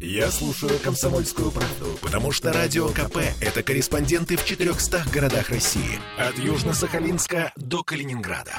Я 0.00 0.30
слушаю 0.30 0.78
«Комсомольскую 0.78 1.50
правду», 1.50 1.98
потому 2.00 2.30
что 2.30 2.52
«Радио 2.52 2.86
КП»— 2.88 3.16
это 3.40 3.64
корреспонденты 3.64 4.36
в 4.36 4.44
400 4.44 5.04
городах 5.12 5.50
России. 5.50 5.98
От 6.16 6.36
Южно-Сахалинска 6.38 7.50
до 7.56 7.82
Калининграда. 7.82 8.54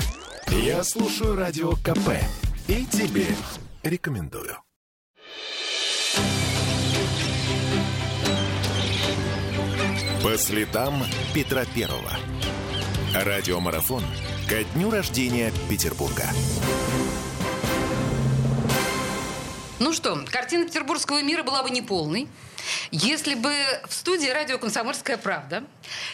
Я 0.49 0.83
слушаю 0.83 1.37
«Радио 1.37 1.71
КП» 1.77 2.19
и 2.67 2.85
тебе 2.87 3.25
рекомендую. 3.83 4.57
По 10.21 10.37
следам 10.37 11.05
Петра 11.33 11.63
Первого. 11.73 12.19
Радиомарафон 13.13 14.03
ко 14.49 14.61
дню 14.75 14.91
рождения 14.91 15.53
Петербурга. 15.69 16.25
Ну 19.79 19.93
что, 19.93 20.25
картина 20.29 20.65
петербургского 20.65 21.21
мира 21.23 21.41
была 21.41 21.63
бы 21.63 21.69
неполной, 21.69 22.27
если 22.91 23.33
бы 23.33 23.53
в 23.87 23.93
студии 23.93 24.27
радио 24.27 24.57
«Комсомольская 24.57 25.17
правда» 25.17 25.63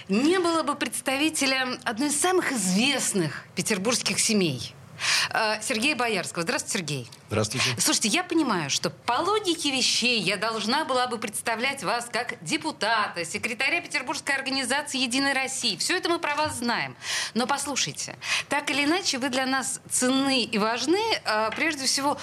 не 0.08 0.40
было 0.40 0.62
бы 0.62 0.76
представителя 0.76 1.80
одной 1.84 2.10
из 2.10 2.20
самых 2.20 2.52
известных 2.52 3.44
петербургских 3.56 4.20
семей– 4.20 4.76
э, 5.32 5.62
Сергея 5.62 5.96
Боярского. 5.96 6.44
Здравствуйте, 6.44 6.78
Сергей. 6.78 7.10
Здравствуйте. 7.28 7.66
Слушайте, 7.80 8.10
я 8.10 8.24
понимаю, 8.24 8.70
что 8.70 8.90
по 8.90 9.14
логике 9.14 9.72
вещей 9.72 10.20
я 10.20 10.38
должна 10.38 10.86
была 10.86 11.08
бы 11.08 11.18
представлять 11.18 11.84
вас 11.84 12.08
как 12.12 12.36
депутата, 12.44 13.26
секретаря 13.26 13.82
Петербургской 13.82 14.36
организации 14.36 15.00
«Единой 15.00 15.34
России». 15.34 15.76
Все 15.78 15.98
это 15.98 16.10
мы 16.10 16.20
про 16.20 16.36
вас 16.36 16.58
знаем. 16.58 16.96
Но 17.34 17.48
послушайте, 17.48 18.16
так 18.50 18.70
или 18.70 18.86
иначе 18.86 19.18
вы 19.18 19.30
для 19.30 19.46
нас 19.46 19.82
ценны 19.90 20.44
и 20.44 20.58
важны, 20.58 21.02
э, 21.24 21.50
прежде 21.56 21.86
всего, 21.86 22.18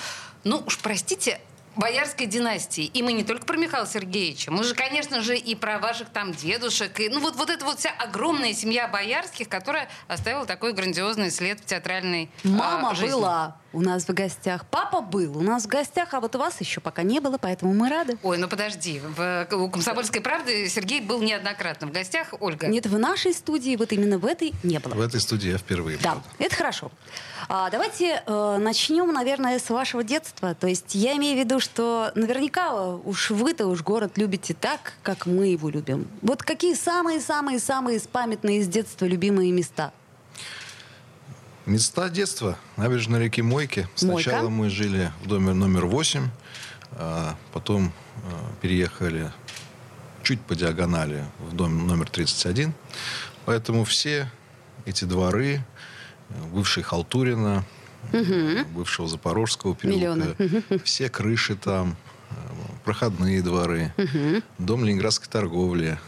ну 0.44 0.62
уж 0.66 0.76
простите, 0.78 1.40
Боярской 1.76 2.26
династии. 2.26 2.84
И 2.84 3.02
мы 3.02 3.12
не 3.12 3.24
только 3.24 3.46
про 3.46 3.56
Михаила 3.56 3.86
Сергеевича, 3.86 4.50
мы 4.50 4.64
же, 4.64 4.74
конечно 4.74 5.22
же, 5.22 5.36
и 5.36 5.54
про 5.54 5.78
ваших 5.78 6.08
там 6.10 6.32
дедушек. 6.32 7.00
И, 7.00 7.08
ну 7.08 7.20
вот, 7.20 7.36
вот 7.36 7.50
эта 7.50 7.64
вот 7.64 7.78
вся 7.78 7.90
огромная 7.98 8.52
семья 8.52 8.88
Боярских, 8.88 9.48
которая 9.48 9.88
оставила 10.08 10.46
такой 10.46 10.72
грандиозный 10.72 11.30
след 11.30 11.60
в 11.60 11.64
театральной 11.64 12.30
Мама 12.44 12.90
а, 12.90 12.94
жизни. 12.94 13.14
была 13.14 13.56
у 13.72 13.80
нас 13.80 14.04
в 14.04 14.12
гостях, 14.12 14.66
папа 14.66 15.00
был 15.00 15.38
у 15.38 15.40
нас 15.40 15.64
в 15.64 15.66
гостях, 15.66 16.12
а 16.12 16.20
вот 16.20 16.36
у 16.36 16.38
вас 16.38 16.60
еще 16.60 16.80
пока 16.80 17.02
не 17.02 17.20
было, 17.20 17.38
поэтому 17.38 17.72
мы 17.72 17.88
рады. 17.88 18.18
Ой, 18.22 18.36
ну 18.38 18.48
подожди, 18.48 19.00
в 19.00 19.48
у 19.50 19.70
«Комсомольской 19.70 20.20
правды» 20.20 20.68
Сергей 20.68 21.00
был 21.00 21.22
неоднократно 21.22 21.86
в 21.86 21.92
гостях. 21.92 22.28
Ольга. 22.40 22.66
Нет, 22.66 22.86
в 22.86 22.98
нашей 22.98 23.32
студии, 23.32 23.76
вот 23.76 23.92
именно 23.92 24.18
в 24.18 24.26
этой, 24.26 24.52
не 24.62 24.78
было. 24.78 24.94
В 24.94 25.00
этой 25.00 25.20
студии 25.20 25.50
я 25.50 25.58
впервые. 25.58 25.96
Да, 25.98 26.12
правда. 26.12 26.28
это 26.38 26.54
хорошо. 26.54 26.90
А, 27.48 27.70
давайте 27.70 28.22
э, 28.24 28.56
начнем, 28.60 29.12
наверное, 29.12 29.58
с 29.58 29.68
вашего 29.70 30.04
детства. 30.04 30.54
То 30.54 30.66
есть 30.66 30.94
я 30.94 31.16
имею 31.16 31.36
в 31.36 31.40
виду, 31.40 31.60
что 31.62 32.12
наверняка 32.14 32.86
уж 32.96 33.30
вы-то 33.30 33.66
уж 33.66 33.82
город 33.82 34.18
любите 34.18 34.52
так, 34.52 34.94
как 35.02 35.26
мы 35.26 35.46
его 35.46 35.70
любим. 35.70 36.08
Вот 36.20 36.42
какие 36.42 36.74
самые-самые-самые 36.74 38.00
памятные 38.00 38.58
из 38.58 38.68
детства 38.68 39.06
любимые 39.06 39.52
места? 39.52 39.92
Места 41.64 42.08
детства. 42.10 42.58
Набережная 42.76 43.20
реки 43.20 43.40
Мойки. 43.40 43.88
Мойка. 44.02 44.22
Сначала 44.22 44.48
мы 44.48 44.68
жили 44.68 45.12
в 45.22 45.28
доме 45.28 45.52
номер 45.52 45.86
8, 45.86 46.28
а 46.92 47.36
потом 47.52 47.92
а, 48.24 48.52
переехали 48.60 49.30
чуть 50.22 50.40
по 50.40 50.54
диагонали 50.54 51.24
в 51.38 51.54
дом 51.54 51.86
номер 51.86 52.10
31. 52.10 52.74
Поэтому 53.44 53.84
все 53.84 54.30
эти 54.84 55.04
дворы, 55.04 55.60
э, 56.28 56.34
бывший 56.52 56.82
Халтурина, 56.82 57.64
э, 58.12 58.64
бывшего 58.74 59.08
Запорожского 59.08 59.74
переулка, 59.74 60.36
все 60.84 61.08
крыши 61.08 61.54
там, 61.56 61.96
э, 62.30 62.34
проходные 62.84 63.42
дворы, 63.42 63.92
дом 64.58 64.84
ленинградской 64.84 65.28
торговли, 65.30 65.98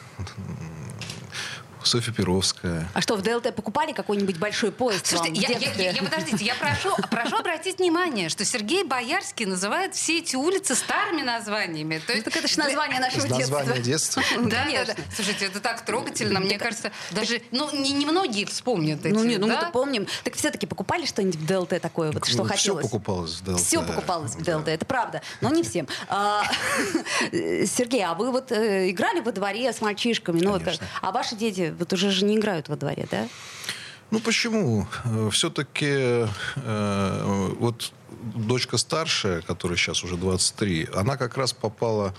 Софья 1.87 2.13
Перовская. 2.13 2.89
А 2.95 3.01
что, 3.01 3.17
в 3.17 3.23
ДЛТ 3.23 3.55
покупали 3.55 3.93
какой-нибудь 3.93 4.39
большой 4.39 4.73
поезд 4.73 5.07
Слушайте, 5.07 5.41
я, 5.41 5.49
я- 5.59 5.73
я- 5.73 5.91
я- 5.93 6.03
подождите, 6.03 6.45
я 6.45 6.55
прошу, 6.55 6.95
прошу 7.11 7.37
обратить 7.37 7.79
внимание, 7.79 8.29
что 8.29 8.45
Сергей 8.45 8.85
Боярский 8.85 9.47
называет 9.47 9.95
все 9.95 10.19
эти 10.19 10.37
улицы 10.37 10.75
старыми 10.75 11.23
названиями. 11.23 11.99
То 11.99 12.05
Ну, 12.09 12.13
есть 12.15 12.25
так 12.25 12.37
это 12.37 12.49
же 12.49 12.59
название 12.59 13.01
нашего 13.01 13.27
Название 13.27 13.81
детства. 13.83 14.23
детства. 14.23 14.23
Да. 14.55 14.95
Слушайте, 15.15 15.47
это 15.47 15.61
так 15.61 15.85
трогательно. 15.85 16.41
Мне 16.41 16.59
кажется, 16.59 16.91
даже 17.11 17.41
ну, 17.51 17.71
не, 17.73 17.93
немногие 17.93 18.47
вспомнят 18.47 19.05
эти. 19.05 19.15
Ну, 19.15 19.25
не, 19.25 19.37
ну 19.39 19.47
мы-то 19.47 19.71
помним. 19.73 20.07
Так 20.25 20.35
все-таки 20.35 20.67
покупали 20.67 21.07
что-нибудь 21.07 21.37
в 21.37 21.47
ДЛТ 21.47 21.81
такое, 21.81 22.13
вот, 22.13 22.25
что 22.27 22.39
Ну, 22.39 22.49
хотелось? 22.49 22.85
покупалось 22.85 23.33
в 23.41 23.45
ДЛТ. 23.45 23.61
Все 23.61 23.83
покупалось 23.83 24.33
в. 24.35 24.43
ДЛТ, 24.43 24.69
это 24.69 24.85
правда, 24.85 25.23
но 25.41 25.51
не 25.51 25.63
всем. 25.63 25.87
А, 26.09 26.43
Сергей, 27.33 28.05
а 28.05 28.15
вы 28.15 28.31
вот 28.31 28.53
э, 28.53 28.91
играли 28.91 29.21
во 29.21 29.33
дворе 29.33 29.73
с 29.73 29.81
мальчишками? 29.81 30.41
Ну, 30.41 30.53
вот, 30.53 30.63
а 31.01 31.11
ваши 31.13 31.35
дети 31.37 31.74
вот 31.79 31.93
уже 31.93 32.11
же 32.11 32.25
не 32.25 32.37
играют 32.37 32.69
во 32.69 32.77
дворе, 32.77 33.07
да? 33.11 33.29
Ну 34.11 34.21
почему? 34.21 34.87
Все-таки 35.31 36.27
вот 37.59 37.93
дочка 38.35 38.77
старшая, 38.79 39.43
которая 39.43 39.77
сейчас 39.77 40.05
уже 40.05 40.17
23, 40.17 40.89
она 40.95 41.17
как 41.17 41.37
раз 41.37 41.53
попала 41.53 42.15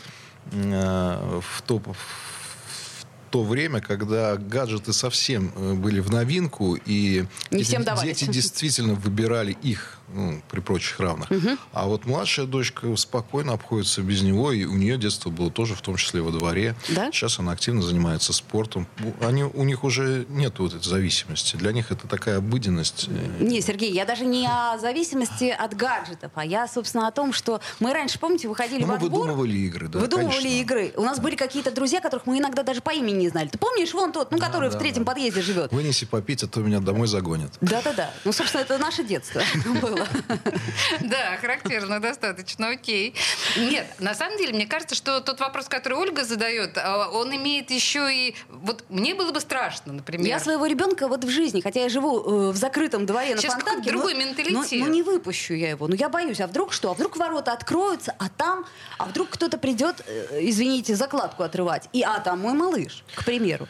э, 0.51 1.41
в 1.41 1.61
то, 1.63 1.79
в 1.79 3.05
то 3.31 3.43
время, 3.43 3.81
когда 3.81 4.35
гаджеты 4.35 4.93
совсем 4.93 5.51
э, 5.55 5.73
были 5.73 5.99
в 5.99 6.11
новинку, 6.11 6.75
и 6.75 7.25
Не 7.51 7.57
дети, 7.59 7.69
всем 7.69 7.83
давались. 7.83 8.19
дети 8.19 8.31
действительно 8.31 8.93
выбирали 8.93 9.57
их 9.61 9.97
ну, 10.07 10.41
при 10.49 10.59
прочих 10.59 10.99
равных. 10.99 11.29
А 11.71 11.87
вот 11.87 12.05
младшая 12.05 12.45
дочка 12.45 12.95
спокойно 12.95 13.53
обходится 13.53 14.01
без 14.01 14.21
него, 14.21 14.51
и 14.51 14.65
у 14.65 14.75
нее 14.75 14.97
детство 14.97 15.29
было 15.29 15.51
тоже 15.51 15.75
в 15.75 15.81
том 15.81 15.97
числе 15.97 16.21
во 16.21 16.31
дворе. 16.31 16.75
Да? 16.89 17.11
Сейчас 17.11 17.39
она 17.39 17.51
активно 17.51 17.81
занимается 17.81 18.33
спортом. 18.33 18.87
Они, 19.21 19.43
у 19.43 19.63
них 19.63 19.83
уже 19.83 20.25
нет 20.29 20.59
вот 20.59 20.73
этой 20.73 20.87
зависимости. 20.87 21.55
Для 21.55 21.71
них 21.71 21.91
это 21.91 22.07
такая 22.07 22.37
обыденность. 22.37 23.07
Э, 23.09 23.43
Не, 23.43 23.61
Сергей, 23.61 23.91
я 23.91 24.05
даже 24.05 24.25
не 24.25 24.47
о 24.47 24.77
зависимости 24.77 25.45
от 25.45 25.75
гаджетов, 25.75 26.31
а 26.35 26.45
я, 26.45 26.67
собственно, 26.67 27.07
о 27.07 27.11
том, 27.11 27.33
что 27.33 27.61
мы 27.79 27.93
раньше, 27.93 28.19
помните, 28.19 28.47
выходили 28.47 28.81
Ну, 28.81 28.87
во 28.87 28.93
мы 28.93 28.99
двор, 28.99 29.21
выдумывали 29.27 29.57
игры, 29.57 29.87
да, 29.87 29.99
выдумывали 29.99 30.35
конечно. 30.35 30.61
игры. 30.61 30.93
У 30.97 31.03
нас 31.03 31.19
были 31.19 31.35
какие-то 31.35 31.71
друзья, 31.71 32.01
которых 32.01 32.25
мы 32.25 32.39
иногда 32.39 32.63
даже 32.63 32.81
по 32.81 32.91
имени 32.91 33.17
не 33.17 33.29
знали. 33.29 33.47
Ты 33.47 33.57
помнишь, 33.57 33.93
вон 33.93 34.11
тот, 34.11 34.31
ну, 34.31 34.37
который 34.37 34.69
в 34.69 34.73
да, 34.73 34.79
третьем 34.79 35.03
да. 35.03 35.11
подъезде 35.11 35.41
живет? 35.41 35.71
Вынеси 35.71 36.05
попить, 36.05 36.43
а 36.43 36.47
то 36.47 36.59
меня 36.59 36.79
домой 36.79 37.07
загонят. 37.07 37.51
Да-да-да. 37.61 38.11
Ну, 38.23 38.31
собственно, 38.31 38.61
это 38.61 38.77
наше 38.77 39.03
детство 39.03 39.41
было. 39.81 39.94
Да, 41.01 41.37
характерно 41.41 41.99
достаточно, 41.99 42.69
окей. 42.69 43.15
Нет, 43.57 43.87
на 43.99 44.13
самом 44.13 44.37
деле, 44.37 44.53
мне 44.53 44.65
кажется, 44.65 44.95
что 44.95 45.21
тот 45.21 45.39
вопрос, 45.39 45.67
который 45.67 45.97
Ольга 45.97 46.23
задает, 46.23 46.77
а, 46.77 47.09
он 47.09 47.35
имеет 47.35 47.71
еще 47.71 48.13
и... 48.13 48.35
Вот 48.49 48.83
мне 48.89 49.15
было 49.15 49.31
бы 49.31 49.39
страшно, 49.39 49.93
например. 49.93 50.27
Я 50.27 50.39
своего 50.39 50.65
ребенка 50.65 51.07
вот 51.07 51.23
в 51.23 51.29
жизни, 51.29 51.61
хотя 51.61 51.81
я 51.81 51.89
живу 51.89 52.19
э, 52.19 52.51
в 52.51 52.55
закрытом 52.55 53.05
дворе 53.05 53.35
на 53.35 53.41
Сейчас 53.41 53.53
Фонтанке. 53.53 53.91
другой 53.91 54.13
ну, 54.13 54.19
менталитет. 54.21 54.71
Ну, 54.71 54.85
ну, 54.85 54.87
не 54.87 55.03
выпущу 55.03 55.53
я 55.53 55.69
его. 55.69 55.87
Ну 55.87 55.95
я 55.95 56.09
боюсь. 56.09 56.39
А 56.39 56.47
вдруг 56.47 56.73
что? 56.73 56.91
А 56.91 56.93
вдруг 56.93 57.17
ворота 57.17 57.53
откроются, 57.53 58.13
а 58.17 58.29
там... 58.29 58.65
А 58.97 59.05
вдруг 59.05 59.29
кто-то 59.29 59.57
придет, 59.57 60.01
э, 60.07 60.39
извините, 60.41 60.95
закладку 60.95 61.43
отрывать. 61.43 61.89
И 61.93 62.01
а 62.01 62.19
там 62.19 62.39
мой 62.39 62.53
малыш, 62.53 63.03
к 63.15 63.25
примеру. 63.25 63.67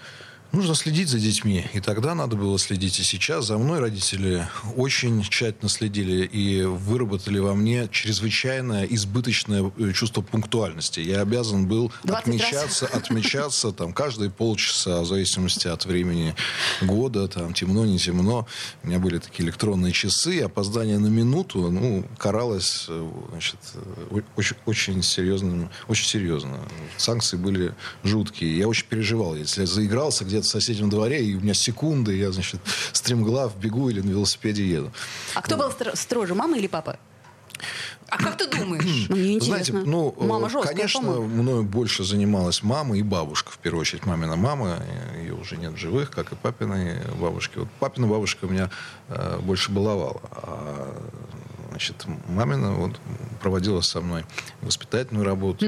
Нужно 0.56 0.74
следить 0.74 1.10
за 1.10 1.20
детьми. 1.20 1.66
И 1.74 1.82
тогда 1.82 2.16
надо 2.16 2.38
было 2.38 2.58
следить. 2.58 2.98
И 3.00 3.04
сейчас 3.04 3.48
за 3.48 3.58
мной 3.58 3.80
родители 3.80 4.48
очень 4.78 5.22
тщательно 5.22 5.68
следили 5.68 6.26
и 6.26 6.64
выработали 6.64 7.40
во 7.40 7.54
мне 7.54 7.90
чрезвычайное 7.92 8.86
избыточное 8.86 9.70
э, 9.78 9.92
чувство 9.92 10.22
пунктуальности. 10.22 11.02
Я 11.02 11.20
обязан 11.20 11.68
был 11.68 11.92
20 12.04 12.06
раз. 12.06 12.20
отмечаться, 12.22 12.88
отмечаться 12.88 13.72
там 13.74 13.92
каждые 13.92 14.30
полчаса, 14.30 15.02
в 15.02 15.06
зависимости 15.06 15.68
от 15.68 15.86
времени 15.86 16.34
года, 16.82 17.28
там 17.28 17.54
темно, 17.54 17.86
не 17.86 18.00
темно. 18.00 18.48
У 18.82 18.88
меня 18.88 19.00
были 19.00 19.18
такие 19.18 19.44
электронные 19.44 19.92
часы. 19.92 20.40
Опоздание 20.40 21.00
на 21.00 21.08
минуту, 21.08 21.70
ну, 21.70 22.06
каралось, 22.18 22.86
э, 22.88 23.12
значит, 23.32 23.60
э, 23.74 24.22
очень, 24.38 24.56
очень 24.66 25.04
серьезно, 25.04 25.70
очень 25.90 26.06
серьезно. 26.08 26.60
Санкции 26.96 27.36
были 27.36 27.76
жуткие. 28.06 28.58
Я 28.58 28.70
очень 28.70 28.86
переживал. 28.88 29.36
Если 29.36 29.62
я 29.62 29.68
заигрался 29.68 30.24
где-то 30.24 30.45
в 30.48 30.52
соседнем 30.52 30.90
дворе, 30.90 31.24
и 31.24 31.36
у 31.36 31.40
меня 31.42 31.54
секунды, 31.54 32.16
я, 32.18 32.32
значит, 32.32 32.60
стремглав 32.94 33.58
бегу 33.58 33.90
или 33.90 34.02
на 34.02 34.10
велосипеде 34.10 34.68
еду. 34.68 34.92
А 35.34 35.42
кто 35.42 35.58
был 35.58 35.70
стро- 35.70 35.96
строже, 35.96 36.36
мама 36.36 36.58
или 36.58 36.68
папа? 36.68 36.98
А 38.10 38.18
как 38.18 38.38
ты 38.38 38.48
думаешь? 38.48 38.84
Ну, 39.10 39.16
мне 39.16 39.34
интересно. 39.36 39.46
Знаете, 39.72 39.74
ну, 39.90 40.16
Мама 40.20 40.50
жесткая, 40.50 40.76
конечно, 40.76 41.00
по-моему. 41.02 41.28
мною 41.28 41.64
больше 41.64 42.04
занималась 42.04 42.62
мама 42.64 42.98
и 42.98 43.02
бабушка, 43.02 43.52
в 43.52 43.58
первую 43.58 43.82
очередь 43.82 44.06
мамина 44.06 44.36
мама. 44.36 44.80
Ее 45.22 45.34
уже 45.34 45.58
нет 45.58 45.74
в 45.74 45.78
живых, 45.78 46.12
как 46.12 46.32
и 46.32 46.36
папиной 46.36 46.98
бабушки. 47.20 47.58
Вот 47.60 47.68
папина 47.80 48.08
бабушка 48.08 48.46
меня 48.48 48.70
э, 49.08 49.40
больше 49.42 49.72
баловала. 49.72 50.22
А, 50.32 51.04
значит, 51.76 52.06
мамина 52.30 52.72
вот 52.74 53.00
проводила 53.42 53.82
со 53.82 54.00
мной 54.00 54.24
воспитательную 54.62 55.26
работу. 55.26 55.66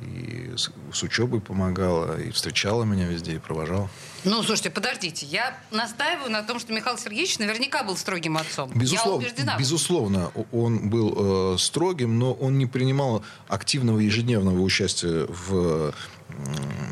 И 0.00 0.52
с, 0.56 0.70
с 0.92 1.02
учебой 1.02 1.40
помогала, 1.40 2.18
и 2.20 2.30
встречала 2.30 2.84
меня 2.84 3.08
везде, 3.08 3.34
и 3.34 3.38
провожала. 3.38 3.90
Ну, 4.24 4.42
слушайте, 4.44 4.70
подождите. 4.70 5.26
Я 5.26 5.58
настаиваю 5.70 6.30
на 6.30 6.42
том, 6.42 6.60
что 6.60 6.72
Михаил 6.72 6.96
Сергеевич 6.96 7.38
наверняка 7.40 7.82
был 7.82 7.96
строгим 7.96 8.36
отцом. 8.36 8.70
Безусловно, 8.74 9.22
Я 9.24 9.28
убеждена. 9.28 9.56
безусловно, 9.58 10.30
он 10.52 10.88
был 10.88 11.54
э, 11.54 11.58
строгим, 11.58 12.18
но 12.18 12.32
он 12.32 12.58
не 12.58 12.66
принимал 12.66 13.24
активного 13.48 13.98
ежедневного 13.98 14.60
участия 14.60 15.26
в 15.28 15.92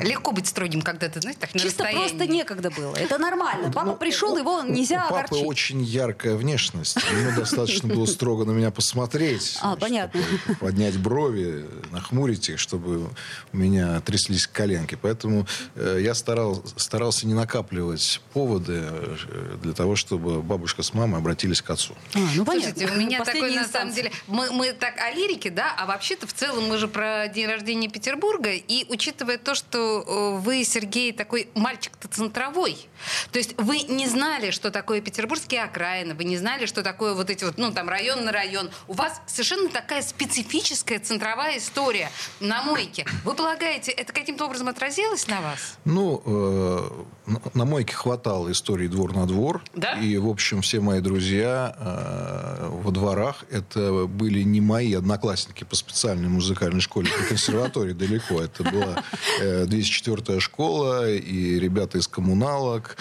Легко 0.03 0.33
быть 0.33 0.47
строгим, 0.47 0.83
когда 0.83 1.09
ты, 1.09 1.21
знаешь, 1.21 1.39
так 1.41 1.55
на 1.55 1.61
Чисто 1.61 1.85
расстоянии. 1.85 2.09
просто 2.09 2.27
некогда 2.27 2.71
было. 2.71 2.95
Это 2.97 3.17
нормально. 3.19 3.73
Папа 3.73 3.87
Ну, 3.87 3.97
пришел, 3.97 4.35
у- 4.35 4.39
его 4.39 4.63
нельзя 4.63 5.07
у 5.07 5.11
папы 5.11 5.25
огорчить. 5.27 5.47
очень 5.47 5.83
яркая 5.83 6.37
внешность. 6.37 6.97
Ему 7.11 7.35
достаточно 7.35 7.89
было 7.89 8.05
строго 8.07 8.45
на 8.45 8.51
меня 8.51 8.71
посмотреть. 8.71 9.59
А, 9.63 9.75
понятно. 9.77 10.21
Поднять 10.61 10.99
брови, 10.99 11.67
нахмурить 11.93 12.49
их, 12.51 12.59
чтобы 12.59 13.09
у 13.53 13.57
меня 13.57 14.01
тряслись 14.03 14.47
коленки. 14.47 14.99
Поэтому 15.01 15.47
э, 15.77 15.99
я 16.03 16.15
старал, 16.15 16.63
старался 16.77 17.27
не 17.27 17.35
накапливать 17.35 18.21
поводы 18.35 18.83
э, 18.87 19.57
для 19.63 19.73
того, 19.73 19.97
чтобы 19.97 20.43
бабушка 20.43 20.83
с 20.83 20.93
мамой 20.93 21.19
обратились 21.21 21.63
к 21.63 21.71
отцу. 21.71 21.95
А, 22.15 22.19
ну 22.35 22.45
понятно. 22.45 22.73
Слушайте, 22.81 22.95
у 22.95 23.01
меня 23.01 23.25
такой, 23.25 23.55
на 23.55 23.67
самом 23.67 23.95
деле, 23.95 24.13
мы, 24.27 24.51
мы 24.53 24.73
так 24.73 24.99
о 24.99 25.11
лирике, 25.13 25.51
да, 25.51 25.75
а 25.77 25.87
вообще-то 25.87 26.27
в 26.27 26.33
целом 26.35 26.65
мы 26.69 26.77
же 26.77 26.87
про 26.87 27.29
день 27.29 27.47
рождения 27.47 27.89
Петербурга, 27.89 28.51
и 28.53 28.85
учитывая 28.91 29.36
то, 29.39 29.55
что 29.55 30.05
э, 30.07 30.41
вы, 30.41 30.65
Сергей, 30.65 31.13
такой 31.13 31.49
мальчик-то 31.55 32.09
центровой, 32.09 32.89
то 33.33 33.39
есть 33.39 33.55
вы 33.59 33.81
не 33.81 34.07
знали, 34.07 34.51
что 34.51 34.71
такое 34.71 35.01
петербургские 35.01 35.63
окраины, 35.63 36.15
вы 36.15 36.25
не 36.25 36.37
знали, 36.37 36.67
что 36.67 36.83
такое 36.83 37.15
вот 37.15 37.31
эти 37.31 37.45
вот, 37.45 37.59
ну, 37.59 37.73
там, 37.73 37.89
район 37.89 38.25
на 38.25 38.33
район. 38.33 38.71
У 38.89 38.93
вас 38.95 39.21
совершенно 39.27 39.69
такая 39.69 40.03
специфическая 40.03 40.99
центровая 40.99 41.59
история 41.59 42.11
на 42.41 42.63
мойке. 42.63 43.07
Вы 43.25 43.35
полагаете, 43.35 43.93
это 43.93 44.13
каким-то 44.13 44.47
образом 44.47 44.69
отразилось 44.69 45.27
на 45.27 45.41
вас? 45.41 45.79
Ну, 45.85 46.23
э, 46.25 47.31
на- 47.31 47.41
на 47.55 47.65
мойке 47.65 47.95
хватало 47.95 48.51
истории 48.53 48.89
двор 48.89 49.15
на 49.15 49.27
двор. 49.27 49.63
Да? 49.75 49.95
И, 49.95 50.17
в 50.17 50.29
общем, 50.29 50.63
все 50.63 50.81
мои 50.81 51.01
друзья 51.01 51.75
э, 51.79 52.69
во 52.71 52.91
дворах 52.91 53.45
это 53.51 54.07
были 54.07 54.43
не 54.43 54.61
мои 54.61 54.95
одноклассники 54.95 55.65
по 55.65 55.77
специальной 55.77 56.29
музыкальной 56.29 56.81
школе, 56.81 57.11
по 57.11 57.23
консерватории 57.25 57.93
далеко. 57.93 58.41
Это 58.41 58.63
была 58.65 59.03
204-я 59.41 60.41
школа, 60.41 61.11
и 61.11 61.59
ребята 61.59 61.99
из 61.99 62.09
коммуналок, 62.09 62.97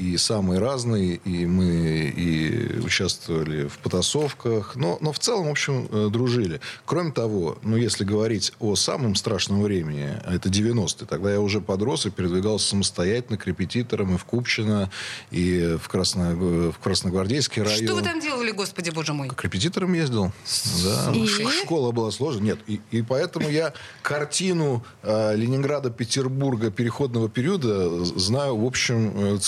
и 0.00 0.16
самые 0.16 0.60
разные, 0.60 1.16
и 1.16 1.44
мы 1.44 2.12
и 2.16 2.78
участвовали 2.78 3.68
в 3.68 3.78
потасовках, 3.78 4.74
но, 4.74 4.96
но 5.02 5.12
в 5.12 5.18
целом, 5.18 5.48
в 5.48 5.50
общем, 5.50 5.88
э, 5.90 6.08
дружили. 6.10 6.60
Кроме 6.86 7.12
того, 7.12 7.58
ну, 7.62 7.76
если 7.76 8.04
говорить 8.04 8.54
о 8.60 8.76
самом 8.76 9.14
страшном 9.14 9.62
времени, 9.62 10.14
а 10.24 10.34
это 10.34 10.48
90-е, 10.48 11.06
тогда 11.06 11.30
я 11.30 11.40
уже 11.40 11.60
подрос 11.60 12.06
и 12.06 12.10
передвигался 12.10 12.68
самостоятельно 12.68 13.36
к 13.36 13.46
репетиторам 13.46 14.14
и 14.14 14.18
в 14.18 14.24
Купчино, 14.24 14.90
и 15.30 15.76
в, 15.82 15.88
Красно, 15.88 16.34
в 16.34 16.78
Красногвардейский 16.82 17.62
район. 17.62 17.84
Что 17.84 17.94
вы 17.94 18.02
там 18.02 18.20
делали, 18.20 18.52
господи 18.52 18.88
боже 18.90 19.12
мой? 19.12 19.28
К 19.28 19.44
репетиторам 19.44 19.92
ездил. 19.92 20.32
Да. 20.82 21.12
И? 21.14 21.26
Школа 21.62 21.92
была 21.92 22.10
сложная. 22.10 22.42
Нет, 22.42 22.58
и, 22.66 22.80
и 22.90 23.02
поэтому 23.02 23.50
я 23.50 23.74
картину 24.00 24.82
э, 25.02 25.36
Ленинграда, 25.36 25.90
Петербурга 25.90 26.70
переходного 26.70 27.28
периода 27.28 28.02
знаю, 28.04 28.56
в 28.56 28.64
общем, 28.64 29.34
э, 29.34 29.38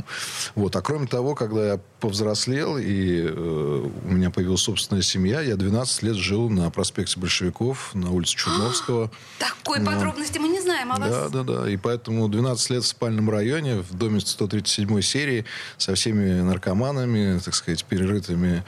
целиком. 0.00 0.52
Вот. 0.54 0.76
А 0.76 0.82
кроме 0.82 1.06
того, 1.06 1.34
когда 1.34 1.72
я 1.72 1.80
повзрослел, 2.00 2.78
и 2.78 3.26
э, 3.26 3.88
у 4.04 4.08
меня 4.08 4.30
появилась 4.30 4.62
собственная 4.62 5.02
семья, 5.02 5.40
я 5.40 5.56
12 5.56 6.02
лет 6.02 6.16
жил 6.16 6.48
на 6.48 6.70
проспекте 6.70 7.20
Большевиков, 7.20 7.94
на 7.94 8.10
улице 8.10 8.36
Чудновского. 8.36 9.10
Такой 9.38 9.84
подробности 9.84 10.38
мы 10.38 10.48
не 10.48 10.60
знаем 10.60 10.92
о 10.92 10.96
вас. 10.96 11.10
Да, 11.10 11.28
да, 11.28 11.42
да. 11.42 11.70
И 11.70 11.76
поэтому 11.76 12.28
12 12.28 12.70
лет 12.70 12.84
в 12.84 12.86
спальном 12.86 13.30
районе, 13.30 13.76
в 13.76 13.94
доме 13.94 14.20
137 14.20 15.00
серии, 15.02 15.44
со 15.76 15.94
всеми 15.94 16.40
наркоманами, 16.40 17.38
так 17.38 17.54
сказать, 17.54 17.84
перерытыми 17.84 18.64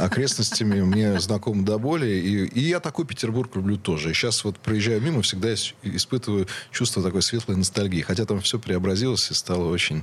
окрестностями, 0.00 0.80
мне 0.82 1.20
знаком 1.20 1.64
до 1.64 1.78
боли. 1.78 2.06
И, 2.06 2.46
и 2.46 2.60
я 2.68 2.80
такой 2.80 3.06
Петербург 3.06 3.54
люблю 3.54 3.76
тоже. 3.76 4.10
И 4.10 4.14
сейчас 4.14 4.44
вот 4.44 4.58
проезжаю 4.58 5.00
мимо, 5.00 5.22
всегда 5.22 5.52
ис- 5.52 5.74
испытываю 5.82 6.46
чувство 6.70 7.02
такой 7.02 7.22
светлой 7.22 7.56
ностальгии. 7.56 8.00
Хотя 8.00 8.24
там 8.24 8.40
все 8.40 8.58
преобразилось 8.58 9.30
и 9.30 9.34
стало 9.34 9.68
очень 9.68 10.02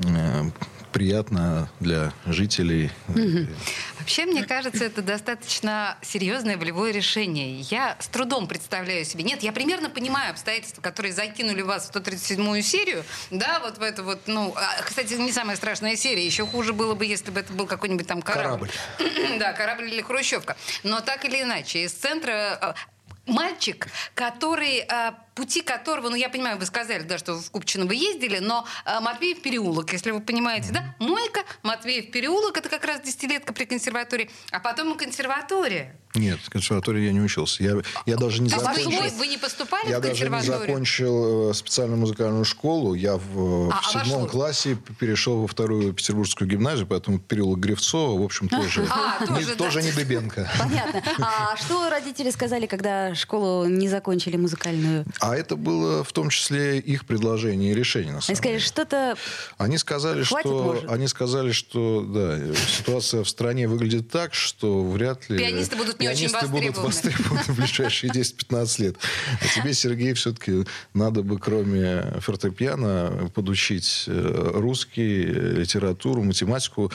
э, 0.00 0.50
приятно 0.92 1.68
для 1.80 2.12
жителей. 2.26 2.90
Вообще, 3.98 4.26
мне 4.26 4.44
кажется, 4.44 4.84
это 4.84 5.02
достаточно 5.02 5.96
серьезное 6.02 6.56
волевое 6.56 6.92
решение. 6.92 7.60
Я 7.60 7.96
с 7.98 8.08
трудом 8.08 8.46
представляю 8.46 9.04
себе. 9.04 9.24
Нет, 9.24 9.42
я 9.42 9.52
примерно 9.52 9.90
понимаю 9.90 10.30
обстоятельства, 10.30 10.82
которые 10.82 11.12
закинули 11.12 11.62
вас 11.62 11.88
в 11.88 11.96
137-ю 11.96 12.62
серию. 12.62 13.04
Да, 13.30 13.60
вот 13.60 13.78
в 13.78 13.82
эту 13.82 14.04
вот, 14.04 14.20
ну, 14.26 14.54
а, 14.56 14.82
кстати, 14.82 15.14
не 15.14 15.32
самая 15.32 15.56
страшная 15.56 15.96
серия. 15.96 16.24
Еще 16.24 16.46
хуже 16.46 16.72
было 16.72 16.94
бы, 16.94 17.06
если 17.06 17.30
бы 17.30 17.40
это 17.40 17.52
был 17.52 17.66
какой-нибудь 17.66 18.06
там 18.06 18.22
корабль. 18.22 18.70
да, 19.38 19.52
корабль 19.52 19.84
или 19.84 20.02
хрущевка. 20.02 20.56
Но 20.82 21.00
так 21.00 21.24
или 21.24 21.42
иначе, 21.42 21.84
из 21.84 21.92
центра 21.92 22.58
а, 22.60 22.74
мальчик, 23.26 23.88
который, 24.14 24.80
а, 24.88 25.14
пути 25.34 25.62
которого, 25.62 26.08
ну, 26.10 26.16
я 26.16 26.28
понимаю, 26.28 26.58
вы 26.58 26.66
сказали, 26.66 27.02
да, 27.02 27.18
что 27.18 27.34
в 27.36 27.50
Купчино 27.50 27.86
вы 27.86 27.94
ездили, 27.94 28.38
но 28.38 28.66
а, 28.84 29.00
Матвеев 29.00 29.42
переулок, 29.42 29.92
если 29.92 30.10
вы 30.10 30.20
понимаете, 30.20 30.68
да? 30.72 30.94
Мойка, 30.98 31.40
Матвеев 31.62 32.10
переулок, 32.10 32.56
это 32.58 32.68
как 32.68 32.84
раз 32.84 33.00
десятилетка 33.00 33.52
при 33.52 33.64
консерватории, 33.64 34.30
а 34.50 34.60
потом 34.60 34.92
и 34.94 34.98
консерватория. 34.98 35.96
Нет, 36.14 36.38
в 36.40 36.50
консерватории 36.50 37.04
я 37.06 37.12
не 37.12 37.20
учился. 37.22 37.62
Я, 37.64 37.76
я 38.04 38.16
даже 38.16 38.42
не 38.42 38.50
вы, 38.50 38.60
закончил... 38.60 38.90
вы- 38.90 39.08
вы 39.16 39.26
не 39.28 39.38
поступали 39.38 39.88
Я 39.88 39.98
в 39.98 40.02
даже 40.02 40.24
не 40.24 40.28
консерваторию? 40.30 40.68
закончил 40.68 41.50
э, 41.50 41.54
специальную 41.54 41.98
музыкальную 41.98 42.44
школу. 42.44 42.92
Я 42.92 43.16
в, 43.16 43.68
э, 43.68 43.70
А, 43.72 43.80
в 43.80 43.86
а 43.96 44.04
седьмом 44.04 44.24
что? 44.24 44.32
классе 44.32 44.76
перешел 45.00 45.40
во 45.40 45.46
вторую 45.46 45.94
петербургскую 45.94 46.50
гимназию, 46.50 46.86
поэтому 46.86 47.18
переулок 47.18 47.60
Гревцова, 47.60 48.20
в 48.20 48.22
общем, 48.24 48.48
тоже, 48.50 48.86
А, 48.90 49.20
не, 49.22 49.26
тоже, 49.26 49.46
да. 49.46 49.54
тоже 49.54 49.82
не 49.82 49.90
Дыбенко. 49.92 50.50
Понятно. 50.58 51.02
А 51.18 51.56
что 51.56 51.88
родители 51.88 52.30
сказали, 52.30 52.66
когда 52.66 53.14
школу 53.14 53.64
не 53.66 53.88
закончили 53.88 54.36
музыкальную? 54.36 55.06
А 55.22 55.36
это 55.36 55.54
было 55.54 56.02
в 56.02 56.12
том 56.12 56.30
числе 56.30 56.80
их 56.80 57.06
предложение 57.06 57.70
и 57.70 57.74
решение, 57.76 58.10
на 58.10 58.16
Они 58.18 58.22
самом 58.22 58.36
сказали, 58.36 58.56
деле. 58.56 58.66
что-то... 58.66 59.16
Они 59.56 59.78
сказали, 59.78 60.24
Хватит, 60.24 60.50
что 60.50 60.62
может? 60.64 60.90
они 60.90 61.06
сказали, 61.06 61.52
что 61.52 62.02
да, 62.02 62.54
ситуация 62.66 63.22
в 63.22 63.28
стране 63.28 63.68
выглядит 63.68 64.10
так, 64.10 64.34
что 64.34 64.82
вряд 64.82 65.30
ли 65.30 65.38
Пианисты 65.38 65.76
будут 65.76 66.00
не 66.00 66.08
очень 66.08 66.28
пианисты 66.28 66.48
будут 66.48 66.76
востребованы. 66.76 66.86
востребованы 66.88 67.42
в 67.44 67.56
ближайшие 67.56 68.10
10-15 68.12 68.82
лет. 68.82 68.96
А 69.40 69.60
тебе, 69.60 69.74
Сергей, 69.74 70.12
все-таки 70.14 70.64
надо 70.92 71.22
бы, 71.22 71.38
кроме 71.38 72.02
фортепиано, 72.18 73.30
подучить 73.32 74.06
э, 74.08 74.50
русский, 74.54 75.22
э, 75.24 75.54
литературу, 75.54 76.24
математику 76.24 76.90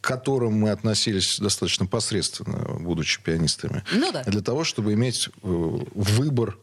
к 0.00 0.04
которым 0.04 0.54
мы 0.54 0.70
относились 0.70 1.38
достаточно 1.38 1.86
посредственно, 1.86 2.76
будучи 2.80 3.22
пианистами. 3.22 3.84
Ну 3.92 4.10
да. 4.12 4.22
Для 4.24 4.40
того, 4.40 4.64
чтобы 4.64 4.92
иметь 4.94 5.28
э, 5.28 5.30
выбор 5.42 6.58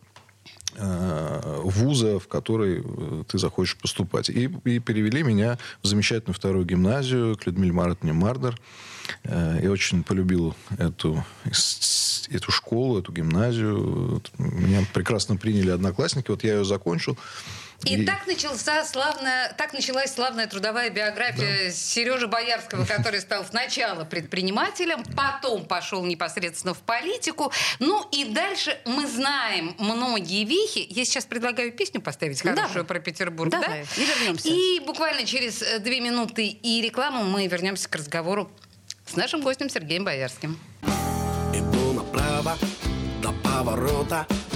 вуза, 0.77 2.19
в 2.19 2.27
который 2.27 2.83
э, 2.83 3.23
ты 3.27 3.37
захочешь 3.37 3.77
поступать. 3.77 4.29
И, 4.29 4.49
и 4.65 4.79
перевели 4.79 5.23
меня 5.23 5.57
в 5.81 5.87
замечательную 5.87 6.35
вторую 6.35 6.65
гимназию 6.65 7.37
к 7.37 7.45
Людмиле 7.45 7.73
Маратовне 7.73 8.13
Мардер. 8.13 8.59
Э, 9.23 9.59
Я 9.61 9.71
очень 9.71 10.03
полюбил 10.03 10.55
эту, 10.77 11.23
эту 12.29 12.51
школу, 12.51 12.99
эту 12.99 13.11
гимназию. 13.11 14.21
Меня 14.37 14.85
прекрасно 14.93 15.35
приняли 15.37 15.71
одноклассники. 15.71 16.29
Вот 16.29 16.43
я 16.43 16.55
ее 16.57 16.65
закончил. 16.65 17.17
И, 17.85 18.03
так, 18.03 18.27
начался 18.27 18.83
славная, 18.83 19.53
так 19.57 19.73
началась 19.73 20.13
славная 20.13 20.47
трудовая 20.47 20.89
биография 20.89 21.71
Сережи 21.71 22.27
Боярского, 22.27 22.85
который 22.85 23.21
стал 23.21 23.45
сначала 23.45 24.03
предпринимателем, 24.03 25.03
потом 25.15 25.65
пошел 25.65 26.03
непосредственно 26.03 26.73
в 26.73 26.79
политику. 26.79 27.51
Ну 27.79 28.05
и 28.11 28.25
дальше 28.25 28.77
мы 28.85 29.07
знаем 29.07 29.75
многие 29.79 30.43
вехи. 30.43 30.85
Я 30.89 31.05
сейчас 31.05 31.25
предлагаю 31.25 31.71
песню 31.71 32.01
поставить 32.01 32.41
хорошую 32.41 32.69
Давай. 32.69 32.85
про 32.85 32.99
Петербург. 32.99 33.49
Давай, 33.49 33.85
да? 33.95 34.01
и 34.01 34.05
вернемся. 34.05 34.49
И 34.49 34.79
буквально 34.81 35.25
через 35.25 35.61
э, 35.61 35.79
две 35.79 36.01
минуты 36.01 36.47
и 36.47 36.81
рекламу 36.81 37.23
мы 37.23 37.47
вернемся 37.47 37.89
к 37.89 37.95
разговору 37.95 38.51
с 39.07 39.15
нашим 39.15 39.41
гостем 39.41 39.69
Сергеем 39.69 40.03
Боярским. 40.03 40.59
Иду 41.53 41.93
направо 41.93 42.57
до 43.21 43.31
поворота 43.43 44.27
И 44.29 44.48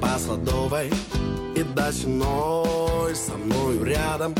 по 0.00 0.18
Садовой, 0.18 0.90
и 1.54 1.62
до 1.62 1.92
Сеной 1.92 3.14
Со 3.14 3.36
мною 3.36 3.84
рядом 3.84 4.34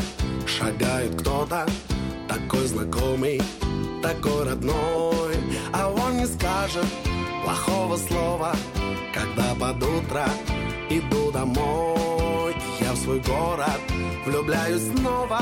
шагает 0.45 1.19
кто-то 1.19 1.65
Такой 2.27 2.65
знакомый, 2.67 3.41
такой 4.01 4.43
родной. 4.43 5.35
А 5.73 5.89
он 5.89 6.17
не 6.17 6.25
скажет 6.25 6.85
плохого 7.43 7.97
слова 7.97 8.55
Когда 9.13 9.55
под 9.55 9.83
утро 9.83 10.25
иду 10.89 11.31
домой. 11.31 12.55
Я 12.79 12.93
в 12.93 12.97
свой 12.97 13.19
город 13.19 13.79
влюбляюсь 14.25 14.87
снова 14.95 15.41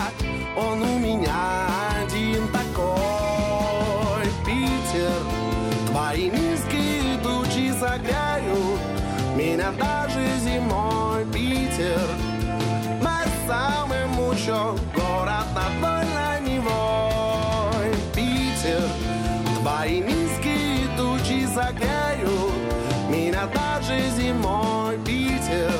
Он 0.58 0.82
у 0.82 1.00
меня 1.00 1.68
один 2.04 2.48
такой. 2.48 4.26
Питер 4.46 5.22
Твои 5.88 6.30
низкие 6.30 7.18
тучи 7.24 7.74
согреют 7.80 8.87
Меня 9.58 9.72
даже 9.72 10.24
зимой 10.42 11.26
Питер. 11.34 12.00
Мой 13.02 13.26
самый 13.48 14.06
мучо 14.06 14.78
Город 14.94 15.48
над 15.56 15.74
вольной 15.82 16.42
Невой. 16.42 17.92
Питер. 18.14 18.84
Твои 19.60 20.02
низкие 20.02 20.88
тучи 20.96 21.48
согреют 21.48 22.54
Меня 23.10 23.48
даже 23.48 24.00
зимой 24.12 25.00
Питер. 25.00 25.72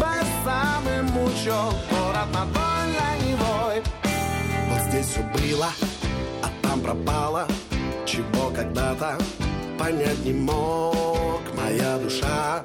Мой 0.00 0.26
самый 0.44 1.02
мучо 1.02 1.54
Город 1.88 2.26
над 2.34 2.48
вольной 2.48 3.28
Невой. 3.28 3.82
Вот 4.70 4.80
здесь 4.88 5.06
все 5.06 5.22
было, 5.22 5.68
а 6.42 6.48
там 6.66 6.80
пропало 6.80 7.46
Чего 8.06 8.50
когда-то 8.50 9.16
понять 9.78 10.24
не 10.24 10.32
мог. 10.32 11.40
Моя 11.56 11.98
душа 11.98 12.61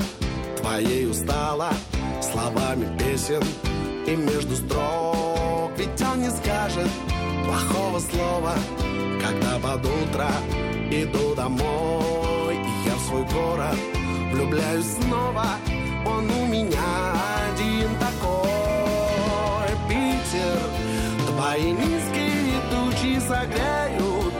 твоей 0.67 1.09
устала 1.09 1.69
Словами 2.21 2.97
песен 2.97 3.41
и 4.05 4.15
между 4.15 4.55
строк. 4.55 5.71
Ведь 5.77 6.01
он 6.01 6.21
не 6.21 6.29
скажет 6.29 6.89
плохого 7.45 7.99
слова 7.99 8.53
Когда 9.21 9.59
под 9.59 9.85
утро 9.85 10.29
иду 10.91 11.35
домой. 11.35 12.55
И 12.55 12.89
я 12.89 12.95
в 12.95 13.01
свой 13.01 13.23
город 13.23 13.77
влюбляюсь 14.31 14.97
снова 15.01 15.45
Он 16.05 16.29
у 16.29 16.45
меня 16.47 17.13
один 17.49 17.89
такой. 17.99 19.69
Питер 19.87 20.59
Твои 21.27 21.71
низкие 21.71 22.59
тучи 22.69 23.19
согреют 23.19 24.33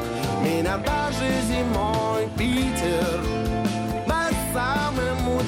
Меня 0.44 0.78
даже 0.78 1.42
зимой. 1.48 2.28
Питер 2.38 3.47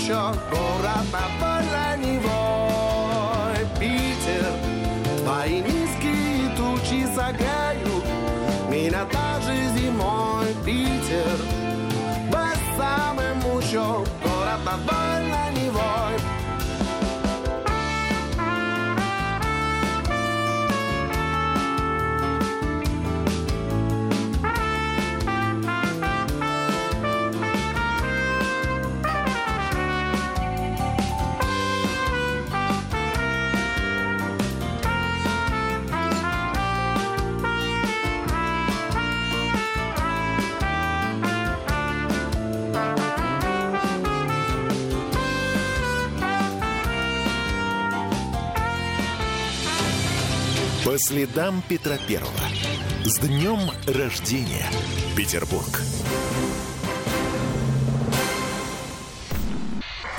мучо 0.10 0.34
Город 0.50 1.06
над 1.12 2.00
Невой 2.00 3.66
Питер 3.80 4.54
Твои 5.24 5.62
низкие 5.62 6.50
тучи 6.58 7.06
согреют 7.14 8.06
Меня 8.70 9.06
даже 9.06 9.56
зимой. 9.78 10.48
Питер 10.66 11.38
Без 12.32 12.78
самый 12.78 13.34
мучо 13.36 14.04
Город 14.24 14.60
над 14.66 15.19
следам 51.10 51.64
Петра 51.68 51.98
Первого. 52.08 52.40
С 53.04 53.18
днем 53.18 53.58
рождения, 53.88 54.70
Петербург. 55.18 55.82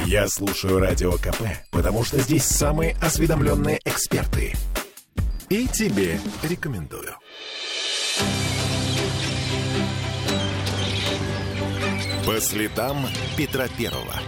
Я 0.00 0.26
слушаю 0.26 0.80
Радио 0.80 1.12
КП, 1.12 1.42
потому 1.70 2.02
что 2.02 2.18
здесь 2.18 2.42
самые 2.42 2.97
осведомленные 3.00 3.78
эксперты. 3.85 4.52
И 5.49 5.68
тебе 5.68 6.18
рекомендую. 6.42 7.14
По 12.26 12.40
следам 12.40 13.06
Петра 13.37 13.68
Первого. 13.78 14.20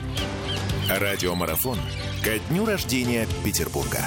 Радиомарафон 0.88 1.78
ко 2.22 2.38
дню 2.38 2.64
рождения 2.66 3.26
Петербурга. 3.44 3.98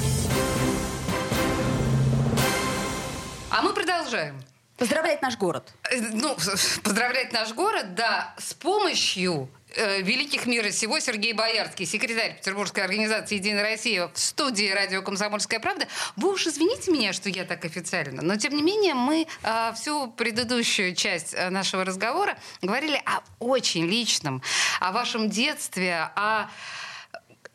А 3.55 3.61
мы 3.61 3.71
продолжаем. 3.71 4.35
Поздравлять 4.75 5.21
наш 5.21 5.37
город. 5.37 5.73
Э, 5.89 5.97
Ну, 6.11 6.35
поздравлять 6.83 7.31
наш 7.31 7.53
город, 7.53 7.95
да, 7.95 8.35
с 8.37 8.53
помощью 8.53 9.47
э, 9.77 10.01
великих 10.01 10.45
мира 10.45 10.71
сего 10.71 10.99
Сергей 10.99 11.31
Боярский, 11.31 11.85
секретарь 11.85 12.35
Петербургской 12.35 12.83
организации 12.83 13.35
«Единая 13.35 13.63
Россия» 13.63 14.09
в 14.09 14.19
студии 14.19 14.69
радио 14.69 15.01
«Комсомольская 15.01 15.61
правда». 15.61 15.87
Вы 16.17 16.33
уж 16.33 16.47
извините 16.47 16.91
меня, 16.91 17.13
что 17.13 17.29
я 17.29 17.45
так 17.45 17.63
официально, 17.63 18.21
но 18.21 18.35
тем 18.35 18.53
не 18.53 18.61
менее 18.61 18.93
мы 18.93 19.25
э, 19.43 19.73
всю 19.77 20.11
предыдущую 20.11 20.93
часть 20.93 21.33
э, 21.33 21.49
нашего 21.49 21.85
разговора 21.85 22.37
говорили 22.61 23.01
о 23.05 23.21
очень 23.39 23.85
личном, 23.85 24.41
о 24.81 24.91
вашем 24.91 25.29
детстве, 25.29 26.11
о 26.17 26.49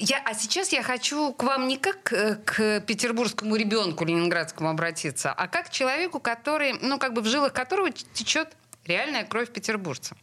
я, 0.00 0.22
а 0.24 0.34
сейчас 0.34 0.72
я 0.72 0.82
хочу 0.82 1.32
к 1.32 1.42
вам 1.42 1.68
не 1.68 1.76
как 1.76 2.12
э, 2.12 2.36
к 2.36 2.80
петербургскому 2.80 3.54
ребенку 3.56 4.04
ленинградскому 4.04 4.70
обратиться, 4.70 5.32
а 5.32 5.46
как 5.46 5.66
к 5.66 5.70
человеку, 5.70 6.20
который, 6.20 6.72
ну, 6.80 6.98
как 6.98 7.12
бы 7.12 7.20
в 7.20 7.26
жилах 7.26 7.52
которого 7.52 7.90
течет 7.90 8.48
реальная 8.86 9.24
кровь 9.24 9.50
петербуржца. 9.50 10.16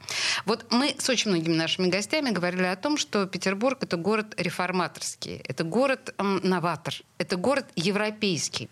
Вот 0.46 0.66
мы 0.72 0.96
с 0.98 1.08
очень 1.10 1.32
многими 1.32 1.54
нашими 1.54 1.88
гостями 1.88 2.32
говорили 2.32 2.64
о 2.64 2.76
том, 2.76 2.98
что 2.98 3.28
Петербург 3.28 3.78
это 3.82 3.98
город 3.98 4.34
реформаторский, 4.38 5.42
это 5.48 5.64
город 5.64 6.14
новатор, 6.18 6.96
это 7.20 7.38
город 7.38 7.66
европейский. 7.76 8.70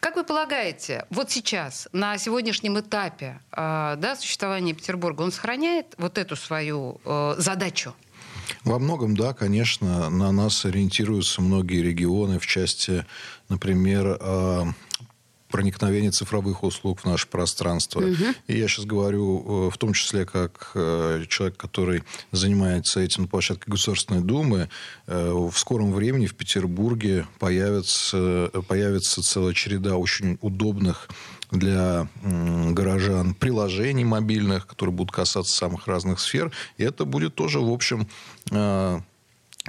Как 0.00 0.16
вы 0.16 0.24
полагаете, 0.24 1.06
вот 1.10 1.30
сейчас, 1.30 1.88
на 1.92 2.16
сегодняшнем 2.18 2.80
этапе 2.80 3.40
э, 3.52 3.96
да, 3.98 4.16
существования 4.16 4.72
Петербурга, 4.72 5.22
он 5.22 5.30
сохраняет 5.30 5.94
вот 5.98 6.16
эту 6.16 6.34
свою 6.34 7.00
э, 7.04 7.34
задачу? 7.36 7.94
Во 8.68 8.78
многом, 8.78 9.16
да, 9.16 9.32
конечно, 9.32 10.10
на 10.10 10.30
нас 10.30 10.66
ориентируются 10.66 11.40
многие 11.40 11.80
регионы 11.82 12.38
в 12.38 12.46
части, 12.46 13.06
например, 13.48 14.18
э, 14.20 14.64
проникновения 15.48 16.10
цифровых 16.10 16.62
услуг 16.62 17.00
в 17.00 17.04
наше 17.06 17.26
пространство. 17.28 18.02
И 18.46 18.58
я 18.58 18.68
сейчас 18.68 18.84
говорю 18.84 19.68
э, 19.68 19.70
в 19.70 19.78
том 19.78 19.94
числе 19.94 20.26
как 20.26 20.72
э, 20.74 21.24
человек, 21.28 21.56
который 21.56 22.02
занимается 22.32 23.00
этим 23.00 23.22
на 23.22 23.28
площадке 23.28 23.70
Государственной 23.70 24.20
Думы. 24.20 24.68
Э, 25.06 25.32
В 25.32 25.56
скором 25.58 25.92
времени 25.92 26.26
в 26.26 26.34
Петербурге 26.34 27.26
появится, 27.38 28.50
появится 28.68 29.22
целая 29.22 29.54
череда 29.54 29.96
очень 29.96 30.38
удобных 30.42 31.08
для 31.50 32.08
горожан 32.22 33.34
приложений 33.34 34.04
мобильных, 34.04 34.66
которые 34.66 34.94
будут 34.94 35.12
касаться 35.12 35.54
самых 35.54 35.86
разных 35.86 36.20
сфер. 36.20 36.52
И 36.76 36.84
это 36.84 37.04
будет 37.04 37.34
тоже, 37.34 37.60
в 37.60 37.72
общем, 37.72 38.06
э, 38.50 39.00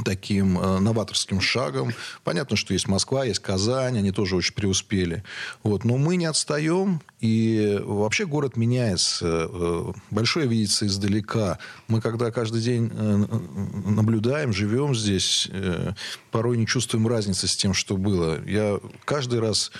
таким 0.03 0.59
э, 0.59 0.79
новаторским 0.79 1.39
шагом. 1.39 1.93
Понятно, 2.23 2.57
что 2.57 2.73
есть 2.73 2.87
Москва, 2.87 3.23
есть 3.23 3.39
Казань, 3.39 3.97
они 3.97 4.11
тоже 4.11 4.35
очень 4.35 4.53
преуспели. 4.53 5.23
Вот. 5.63 5.85
Но 5.85 5.97
мы 5.97 6.17
не 6.17 6.25
отстаем, 6.25 7.01
и 7.21 7.79
вообще 7.83 8.25
город 8.25 8.57
меняется. 8.57 9.47
Э, 9.49 9.91
Большое 10.11 10.47
видится 10.47 10.85
издалека. 10.85 11.59
Мы 11.87 12.01
когда 12.01 12.31
каждый 12.31 12.61
день 12.61 12.91
наблюдаем, 12.93 14.53
живем 14.53 14.93
здесь, 14.95 15.49
порой 16.31 16.57
не 16.57 16.67
чувствуем 16.67 17.07
разницы 17.07 17.47
с 17.47 17.55
тем, 17.55 17.73
что 17.73 17.95
было. 17.97 18.43
Я 18.45 18.79
каждый 19.05 19.39
раз 19.39 19.71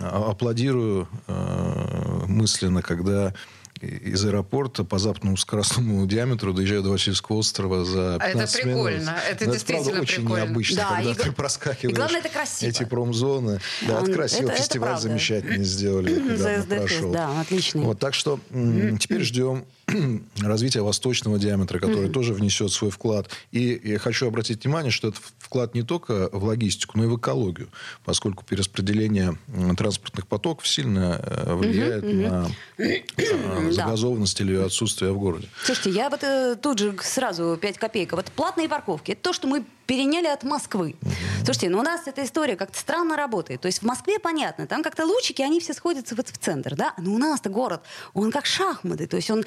аплодирую 0.00 1.08
э, 1.26 2.24
мысленно, 2.26 2.82
когда 2.82 3.34
из 3.80 4.24
аэропорта 4.24 4.82
по 4.82 4.98
западному 4.98 5.36
скоростному 5.36 6.04
диаметру 6.08 6.52
доезжаю 6.52 6.82
до 6.82 6.90
Васильевского 6.90 7.36
острова 7.36 7.84
за 7.84 8.18
15 8.20 8.20
А 8.20 8.58
Это 8.58 8.66
минут. 8.68 8.84
прикольно. 8.86 9.16
Это 9.30 9.46
Но 9.46 9.52
действительно 9.52 9.84
правда, 9.90 10.02
очень 10.02 10.16
прикольно. 10.22 10.44
необычно, 10.46 10.76
Да, 10.76 10.88
когда 10.96 11.10
и 11.10 11.14
ты 11.14 11.32
проскакиваешь 11.32 11.92
и 11.92 11.96
главное, 11.96 12.20
это 12.20 12.28
красиво. 12.28 12.70
эти 12.70 12.84
промзоны. 12.84 13.60
Да, 13.86 13.98
Он- 13.98 14.02
это 14.02 14.12
красиво. 14.14 14.42
это- 14.42 14.52
это 14.54 14.62
Фестиваль 14.62 14.88
правда. 14.88 15.02
замечательный 15.08 15.64
сделали. 15.64 16.10
Недавно 16.12 16.62
СДФ, 16.62 16.68
прошел. 16.80 17.12
да, 17.12 17.40
отличный. 17.40 17.82
Вот, 17.84 17.98
так 18.00 18.14
что 18.14 18.40
теперь 18.50 19.22
ждем 19.22 19.64
развития 20.40 20.82
восточного 20.82 21.38
диаметра, 21.38 21.78
который 21.78 22.08
тоже 22.08 22.34
внесет 22.34 22.72
свой 22.72 22.90
вклад. 22.90 23.30
И 23.52 23.80
я 23.84 23.98
хочу 23.98 24.26
обратить 24.26 24.64
внимание, 24.64 24.90
что 24.90 25.08
этот 25.08 25.22
вклад 25.38 25.74
не 25.74 25.82
только 25.82 26.28
в 26.32 26.44
логистику, 26.44 26.98
но 26.98 27.04
и 27.04 27.06
в 27.06 27.16
экологию, 27.16 27.68
поскольку 28.04 28.44
перераспределение 28.44 29.38
транспортных 29.76 30.26
потоков 30.26 30.66
сильно 30.66 31.20
э, 31.22 31.54
влияет 31.54 32.04
на 32.04 32.50
э, 32.78 33.70
загазованность 33.70 34.40
или 34.40 34.52
ее 34.52 34.64
отсутствие 34.64 35.12
в 35.12 35.18
городе. 35.18 35.48
Слушайте, 35.64 35.90
я 35.90 36.10
вот 36.10 36.22
э, 36.22 36.56
тут 36.60 36.78
же 36.78 36.94
сразу 37.02 37.58
5 37.60 37.78
копеек. 37.78 38.12
Вот 38.12 38.26
платные 38.26 38.68
парковки. 38.68 39.12
Это 39.12 39.22
то, 39.22 39.32
что 39.32 39.48
мы 39.48 39.64
переняли 39.88 40.26
от 40.26 40.44
Москвы. 40.44 40.96
Слушайте, 41.44 41.70
ну 41.70 41.78
у 41.78 41.82
нас 41.82 42.02
эта 42.06 42.22
история 42.22 42.56
как-то 42.56 42.78
странно 42.78 43.16
работает. 43.16 43.62
То 43.62 43.66
есть 43.66 43.78
в 43.78 43.86
Москве 43.86 44.18
понятно, 44.18 44.66
там 44.66 44.82
как-то 44.82 45.06
лучики, 45.06 45.40
они 45.40 45.60
все 45.60 45.72
сходятся 45.72 46.14
вот 46.14 46.28
в 46.28 46.36
центр, 46.36 46.76
да? 46.76 46.92
Но 46.98 47.14
у 47.14 47.18
нас-то 47.18 47.48
город, 47.48 47.80
он 48.12 48.30
как 48.30 48.44
шахматы. 48.44 49.06
То 49.06 49.16
есть 49.16 49.30
он 49.30 49.44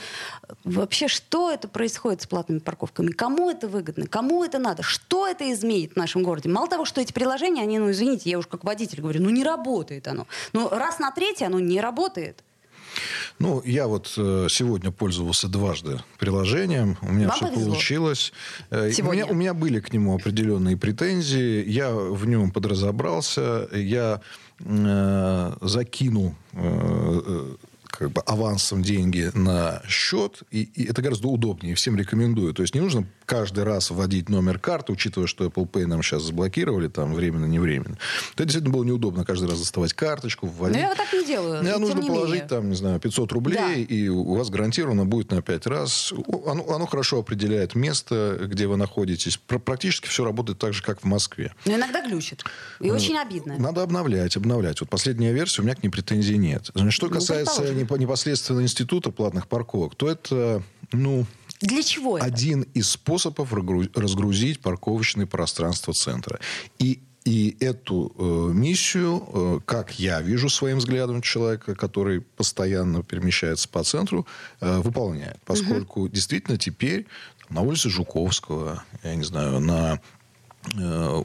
вообще 0.63 1.07
что 1.07 1.51
это 1.51 1.67
происходит 1.67 2.23
с 2.23 2.27
платными 2.27 2.57
парковками? 2.57 3.11
Кому 3.11 3.51
это 3.51 3.67
выгодно? 3.67 4.07
Кому 4.07 4.43
это 4.43 4.57
надо? 4.57 4.81
Что 4.81 5.27
это 5.27 5.49
изменит 5.53 5.93
в 5.93 5.95
нашем 5.95 6.23
городе? 6.23 6.49
Мало 6.49 6.67
того, 6.67 6.85
что 6.85 7.01
эти 7.01 7.13
приложения, 7.13 7.61
они, 7.61 7.77
ну 7.77 7.91
извините, 7.91 8.31
я 8.31 8.39
уж 8.39 8.47
как 8.47 8.63
водитель 8.63 9.01
говорю, 9.01 9.21
ну 9.21 9.29
не 9.29 9.43
работает 9.43 10.07
оно. 10.07 10.25
Ну 10.53 10.69
раз 10.69 10.97
на 10.97 11.11
третье 11.11 11.45
оно 11.45 11.59
не 11.59 11.79
работает. 11.79 12.43
Ну, 13.41 13.61
я 13.65 13.87
вот 13.87 14.13
э, 14.17 14.47
сегодня 14.49 14.91
пользовался 14.91 15.47
дважды 15.47 15.99
приложением. 16.19 16.97
У 17.01 17.11
меня 17.11 17.27
Вам 17.27 17.35
все 17.37 17.45
повезло. 17.47 17.71
получилось. 17.71 18.33
Э, 18.69 18.87
У 18.89 18.91
Сегодня. 18.91 19.23
меня, 19.23 19.31
у 19.31 19.33
меня 19.33 19.53
были 19.53 19.79
к 19.79 19.91
нему 19.91 20.15
определенные 20.15 20.77
претензии. 20.77 21.63
Я 21.67 21.91
в 21.93 22.25
нем 22.27 22.51
подразобрался. 22.51 23.67
Я 23.73 24.21
э, 24.59 25.53
закинул 25.61 26.35
как 27.91 28.11
бы 28.11 28.21
авансом 28.21 28.81
деньги 28.83 29.29
на 29.33 29.81
счет, 29.87 30.43
и, 30.51 30.63
и 30.63 30.85
это 30.89 31.01
гораздо 31.01 31.27
удобнее, 31.27 31.75
всем 31.75 31.95
рекомендую. 31.97 32.53
То 32.53 32.61
есть 32.63 32.73
не 32.73 32.81
нужно 32.81 33.05
каждый 33.25 33.63
раз 33.63 33.91
вводить 33.91 34.27
номер 34.29 34.59
карты, 34.59 34.91
учитывая, 34.91 35.27
что 35.27 35.45
Apple 35.45 35.69
Pay 35.69 35.85
нам 35.85 36.01
сейчас 36.03 36.23
заблокировали, 36.23 36.87
там, 36.87 37.13
временно, 37.13 37.45
не 37.45 37.59
временно. 37.59 37.97
Это 38.33 38.43
действительно 38.45 38.73
было 38.73 38.83
неудобно 38.83 39.23
каждый 39.25 39.49
раз 39.49 39.59
доставать 39.59 39.93
карточку, 39.93 40.47
Но 40.47 40.51
вводить. 40.51 40.77
я 40.81 40.87
вот 40.89 40.97
так 40.97 41.13
не 41.13 41.25
делаю. 41.25 41.63
Ну, 41.63 41.69
тем 41.69 41.81
нужно 41.81 41.99
не 42.01 42.07
положить 42.09 42.33
менее. 42.33 42.47
там, 42.49 42.69
не 42.69 42.75
знаю, 42.75 42.99
500 42.99 43.31
рублей, 43.31 43.55
Да. 43.57 43.73
и 43.73 44.07
у 44.09 44.35
вас 44.35 44.49
гарантированно 44.49 45.05
будет 45.05 45.31
на 45.31 45.41
5 45.41 45.65
раз. 45.67 46.13
Оно, 46.45 46.65
оно 46.73 46.85
хорошо 46.87 47.19
определяет 47.19 47.75
место, 47.75 48.37
где 48.47 48.67
вы 48.67 48.77
находитесь. 48.77 49.37
Пр- 49.37 49.59
практически 49.59 50.07
все 50.07 50.23
работает 50.25 50.59
так 50.59 50.73
же, 50.73 50.83
как 50.83 51.01
в 51.01 51.05
Москве. 51.05 51.53
Но 51.65 51.75
иногда 51.75 52.05
глючит. 52.05 52.43
И 52.79 52.87
Ну, 52.87 52.95
очень 52.95 53.17
обидно. 53.17 53.57
Надо 53.57 53.83
обновлять, 53.83 54.35
обновлять. 54.35 54.81
Вот 54.81 54.89
последняя 54.89 55.31
версия, 55.33 55.61
у 55.61 55.65
меня 55.65 55.75
к 55.75 55.83
ней 55.83 55.89
претензий 55.89 56.37
нет. 56.37 56.69
Что 56.89 57.07
Ну, 57.07 57.13
касается 57.13 57.61
предположим. 57.61 57.80
Непо- 57.81 57.97
непосредственно 57.97 58.61
института 58.61 59.11
платных 59.11 59.47
парковок, 59.47 59.95
то 59.95 60.09
это, 60.09 60.63
ну, 60.91 61.25
Для 61.61 61.83
чего 61.83 62.17
это? 62.17 62.25
один 62.25 62.63
из 62.73 62.89
способов 62.89 63.53
разгрузить 63.53 64.59
парковочное 64.61 65.25
пространство 65.25 65.93
центра. 65.93 66.39
И 66.79 67.01
и 67.23 67.55
эту 67.59 68.11
э, 68.17 68.51
миссию, 68.51 69.23
э, 69.31 69.59
как 69.65 69.99
я 69.99 70.21
вижу 70.21 70.49
своим 70.49 70.79
взглядом 70.79 71.21
человека, 71.21 71.75
который 71.75 72.21
постоянно 72.21 73.03
перемещается 73.03 73.69
по 73.69 73.83
центру, 73.83 74.25
э, 74.59 74.79
выполняет. 74.79 75.39
Поскольку 75.45 76.07
действительно 76.07 76.57
теперь 76.57 77.05
на 77.49 77.61
улице 77.61 77.89
Жуковского, 77.89 78.83
я 79.03 79.15
не 79.15 79.23
знаю, 79.23 79.59
на 79.59 80.01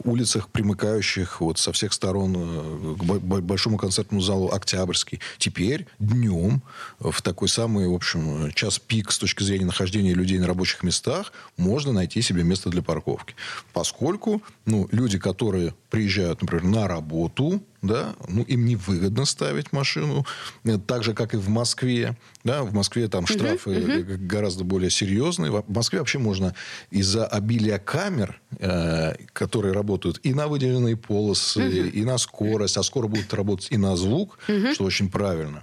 улицах, 0.04 0.48
примыкающих 0.48 1.40
вот 1.40 1.58
со 1.58 1.72
всех 1.72 1.92
сторон 1.92 2.34
э, 2.36 2.94
к 2.98 3.04
бо- 3.04 3.20
бо- 3.20 3.40
большому 3.40 3.76
концертному 3.76 4.20
залу 4.20 4.50
Октябрьский. 4.50 5.20
Теперь 5.38 5.86
днем 5.98 6.62
в 6.98 7.22
такой 7.22 7.48
самый, 7.48 7.86
в 7.86 7.94
общем, 7.94 8.50
час 8.52 8.78
пик 8.78 9.12
с 9.12 9.18
точки 9.18 9.42
зрения 9.42 9.66
нахождения 9.66 10.14
людей 10.14 10.38
на 10.38 10.46
рабочих 10.46 10.82
местах 10.82 11.32
можно 11.56 11.92
найти 11.92 12.22
себе 12.22 12.42
место 12.42 12.70
для 12.70 12.82
парковки. 12.82 13.34
Поскольку 13.72 14.42
ну, 14.64 14.88
люди, 14.90 15.18
которые 15.18 15.74
приезжают, 15.90 16.42
например, 16.42 16.64
на 16.64 16.88
работу, 16.88 17.62
да, 17.82 18.14
ну, 18.28 18.42
им 18.42 18.64
невыгодно 18.66 19.24
ставить 19.24 19.72
машину, 19.72 20.26
э, 20.64 20.78
так 20.78 21.04
же, 21.04 21.14
как 21.14 21.34
и 21.34 21.36
в 21.36 21.48
Москве. 21.48 22.16
Да, 22.44 22.62
в 22.64 22.72
Москве 22.74 23.08
там 23.08 23.26
штрафы 23.26 23.70
э, 23.70 24.02
г- 24.02 24.16
гораздо 24.16 24.64
более 24.64 24.90
серьезные. 24.90 25.50
В 25.50 25.64
Москве 25.68 26.00
вообще 26.00 26.18
можно 26.18 26.54
из-за 26.90 27.26
обилия 27.26 27.78
камер, 27.78 28.40
э, 28.58 29.14
которые 29.32 29.72
работают 29.72 30.18
и 30.24 30.34
на 30.34 30.48
выделенные 30.48 30.96
полосы, 30.96 31.88
и 31.88 32.04
на 32.04 32.18
скорость, 32.18 32.76
а 32.76 32.82
скоро 32.82 33.06
будут 33.06 33.32
работать 33.34 33.68
и 33.70 33.76
на 33.76 33.96
звук, 33.96 34.38
что 34.74 34.84
очень 34.84 35.10
правильно. 35.10 35.62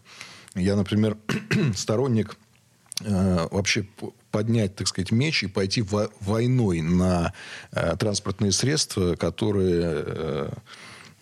Я, 0.56 0.76
например, 0.76 1.18
сторонник 1.76 2.38
вообще 3.06 3.84
п- 3.84 4.08
поднять, 4.32 4.76
так 4.76 4.88
сказать, 4.88 5.12
меч 5.12 5.44
и 5.44 5.48
пойти 5.48 5.82
во- 5.82 6.10
войной 6.22 6.82
на 6.82 7.34
э, 7.72 7.96
транспортные 7.98 8.52
средства, 8.52 9.16
которые 9.16 10.04
э, 10.06 10.50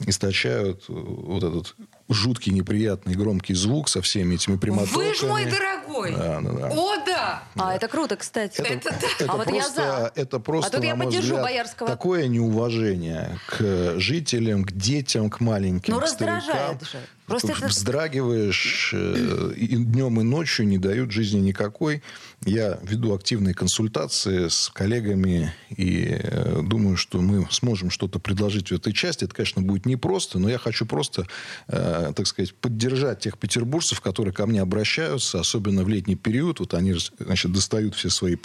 источают 0.06 0.86
э, 0.90 0.94
вот 0.94 1.44
этот 1.44 1.76
жуткий, 2.10 2.52
неприятный, 2.52 3.16
громкий 3.16 3.54
звук 3.54 3.88
со 3.90 4.02
всеми 4.02 4.36
этими 4.36 4.58
прямотоками. 4.58 5.08
Вы 5.08 5.14
ж 5.16 5.22
мой 5.24 5.46
дорогой! 5.46 6.12
Да, 6.16 6.42
да, 6.42 6.52
да. 6.52 6.68
О, 6.74 7.06
да! 7.06 7.44
А, 7.56 7.76
это 7.76 7.88
круто, 7.88 8.16
кстати. 8.18 8.60
Это 8.62 8.90
да. 8.92 8.98
Это 9.20 9.32
а 9.32 9.38
вот 9.38 9.50
я 9.52 9.70
за. 9.70 10.12
Это 10.16 10.40
просто, 10.40 10.68
а 10.70 10.72
тут 10.76 10.84
я 10.84 10.96
поддержу 10.96 11.22
взгляд, 11.36 11.44
Боярского. 11.44 11.88
такое 11.90 12.28
неуважение 12.28 13.38
к 13.48 13.96
жителям, 14.00 14.64
к 14.66 14.72
детям, 14.72 15.30
к 15.30 15.40
маленьким, 15.40 15.94
Ну, 15.94 16.00
раздражает 16.00 16.82
старикам. 16.82 16.88
же. 17.02 17.08
Просто 17.32 17.54
это- 17.54 17.68
вздрагиваешь 17.68 18.92
э, 18.94 19.54
и 19.56 19.76
днем, 19.76 20.20
и 20.20 20.24
ночью, 20.24 20.68
не 20.68 20.78
дают 20.78 21.12
жизни 21.12 21.40
никакой. 21.40 22.02
Я 22.46 22.80
веду 22.84 23.14
активные 23.14 23.54
консультации 23.54 24.48
с 24.48 24.70
коллегами 24.74 25.54
и 25.70 26.08
э, 26.10 26.62
думаю, 26.64 26.98
что 26.98 27.22
мы 27.22 27.48
сможем 27.52 27.90
что-то 27.90 28.20
предложить 28.20 28.70
в 28.70 28.76
этой 28.76 28.94
части. 28.94 29.26
Это, 29.26 29.36
конечно, 29.36 29.62
будет 29.62 29.86
непросто, 29.86 30.40
но 30.40 30.50
я 30.50 30.58
хочу 30.58 30.86
просто, 30.86 31.28
э, 31.68 32.14
так 32.16 32.28
сказать, 32.28 32.54
поддержать 32.56 33.20
тех 33.20 33.38
петербуржцев, 33.38 34.02
которые 34.02 34.34
ко 34.34 34.46
мне 34.46 34.62
обращаются, 34.62 35.40
особенно 35.40 35.84
в 35.84 35.90
летний 35.90 36.16
период. 36.16 36.60
Вот 36.60 36.74
они, 36.74 36.96
значит, 37.20 37.52
достают 37.52 37.96
все 37.96 38.10
свои 38.10 38.36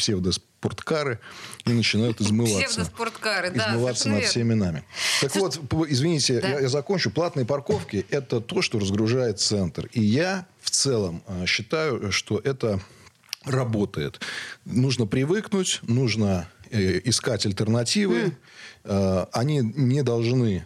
псевдоспорткары 0.61 1.21
и 1.65 1.73
начинают 1.73 2.21
измываться. 2.21 2.69
Псевдоспорткары, 2.69 3.51
да, 3.51 3.71
измываться 3.71 4.09
над 4.09 4.25
всеми 4.25 4.55
нами. 4.55 4.85
Так 5.21 5.35
вот, 5.37 5.61
извините, 5.89 6.41
Да. 6.41 6.49
я, 6.49 6.61
я 6.61 6.69
закончу. 6.69 7.11
Платные 7.11 7.47
парковки– 7.47 8.07
это 8.11 8.41
то, 8.41 8.63
что 8.63 8.79
разгружает 8.79 9.41
центр. 9.41 9.89
И 9.93 10.03
я 10.03 10.47
в 10.61 10.71
целом 10.71 11.23
э, 11.27 11.47
считаю, 11.47 12.13
что 12.13 12.39
это 12.39 12.81
работает. 13.45 14.21
Нужно 14.65 15.07
привыкнуть, 15.07 15.81
нужно 15.83 16.49
э, 16.71 17.01
искать 17.05 17.47
альтернативы. 17.47 18.37
Э, 18.85 19.27
они 19.33 19.59
не 19.59 20.03
должны 20.03 20.65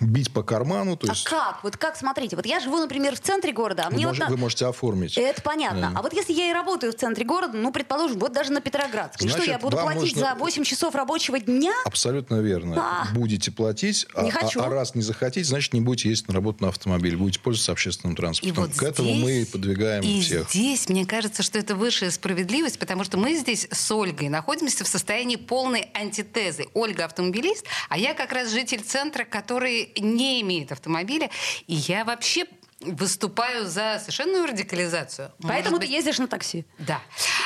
бить 0.00 0.32
по 0.32 0.42
карману. 0.42 0.96
То 0.96 1.06
А 1.08 1.12
есть 1.12 1.24
как? 1.24 1.60
Вот 1.62 1.76
как, 1.76 1.96
смотрите, 1.96 2.36
вот 2.36 2.46
я 2.46 2.60
живу, 2.60 2.78
например, 2.78 3.14
в 3.16 3.20
центре 3.20 3.52
города, 3.52 3.84
а 3.86 3.90
вы, 3.90 3.96
мне 3.96 4.04
мож- 4.06 4.08
вот... 4.10 4.18
на- 4.18 4.28
вы 4.28 4.36
можете 4.36 4.66
оформить. 4.66 5.16
Это 5.18 5.40
понятно. 5.42 5.90
Да. 5.92 5.98
А 5.98 6.02
вот 6.02 6.12
если 6.12 6.32
я 6.32 6.50
и 6.50 6.52
работаю 6.52 6.92
в 6.92 6.96
центре 6.96 7.24
города, 7.24 7.56
ну, 7.56 7.72
предположим, 7.72 8.18
вот 8.18 8.32
даже 8.32 8.52
на 8.52 8.60
Петроградской, 8.60 9.28
что 9.28 9.38
Значит, 9.38 9.52
я 9.54 9.58
буду 9.58 9.76
платить 9.76 10.14
нужно- 10.16 10.20
за 10.20 10.34
8 10.34 10.64
часов 10.64 10.94
рабочего 10.94 11.38
дня? 11.38 11.72
Абсолютно 11.84 12.36
верно. 12.36 12.76
А. 12.78 13.06
Будете 13.14 13.50
платить, 13.50 14.06
а, 14.14 14.22
Не 14.22 14.30
а- 14.30 14.32
хочу. 14.32 14.60
а 14.60 14.68
раз 14.68 14.94
не 14.94 15.02
захотите, 15.02 15.44
значит, 15.44 15.72
не 15.72 15.80
будете 15.80 16.08
ездить 16.10 16.28
на 16.28 16.34
работу 16.34 16.62
на 16.64 16.68
автомобиле, 16.68 17.16
будете 17.16 17.40
пользоваться 17.40 17.72
общественным 17.72 18.14
И 18.14 18.16
транспортом. 18.16 18.64
вот 18.64 18.74
К 18.76 18.82
этому 18.82 19.08
здесь- 19.10 19.22
мы 19.22 19.32
и 19.40 19.44
подвигаем 19.44 20.02
и 20.02 20.20
всех. 20.20 20.50
здесь, 20.50 20.88
мне 20.88 21.06
кажется, 21.06 21.42
что 21.42 21.58
это 21.58 21.74
высшая 21.74 22.10
справедливость, 22.10 22.78
потому 22.78 23.04
что 23.04 23.16
мы 23.18 23.34
здесь 23.36 23.66
с 23.70 23.90
Ольгой 23.90 24.28
находимся 24.28 24.84
в 24.84 24.88
состоянии 24.88 25.36
полной 25.36 25.88
антитезы. 25.94 26.66
Ольга 26.74 27.04
автомобилист, 27.04 27.64
а 27.88 27.98
я 27.98 28.14
как 28.14 28.32
раз 28.32 28.50
житель 28.50 28.80
центра, 28.82 29.24
который 29.24 29.85
не 29.96 30.40
имеет 30.42 30.72
автомобиля. 30.72 31.30
И 31.66 31.74
я 31.74 32.04
вообще 32.04 32.46
выступаю 32.80 33.66
за 33.66 33.98
совершенную 34.00 34.46
радикализацию. 34.46 35.32
Может 35.38 35.48
Поэтому 35.56 35.78
быть- 35.78 35.88
ты 35.88 35.94
ездишь 35.94 36.18
на 36.18 36.28
такси. 36.28 36.66
Да. 36.78 37.00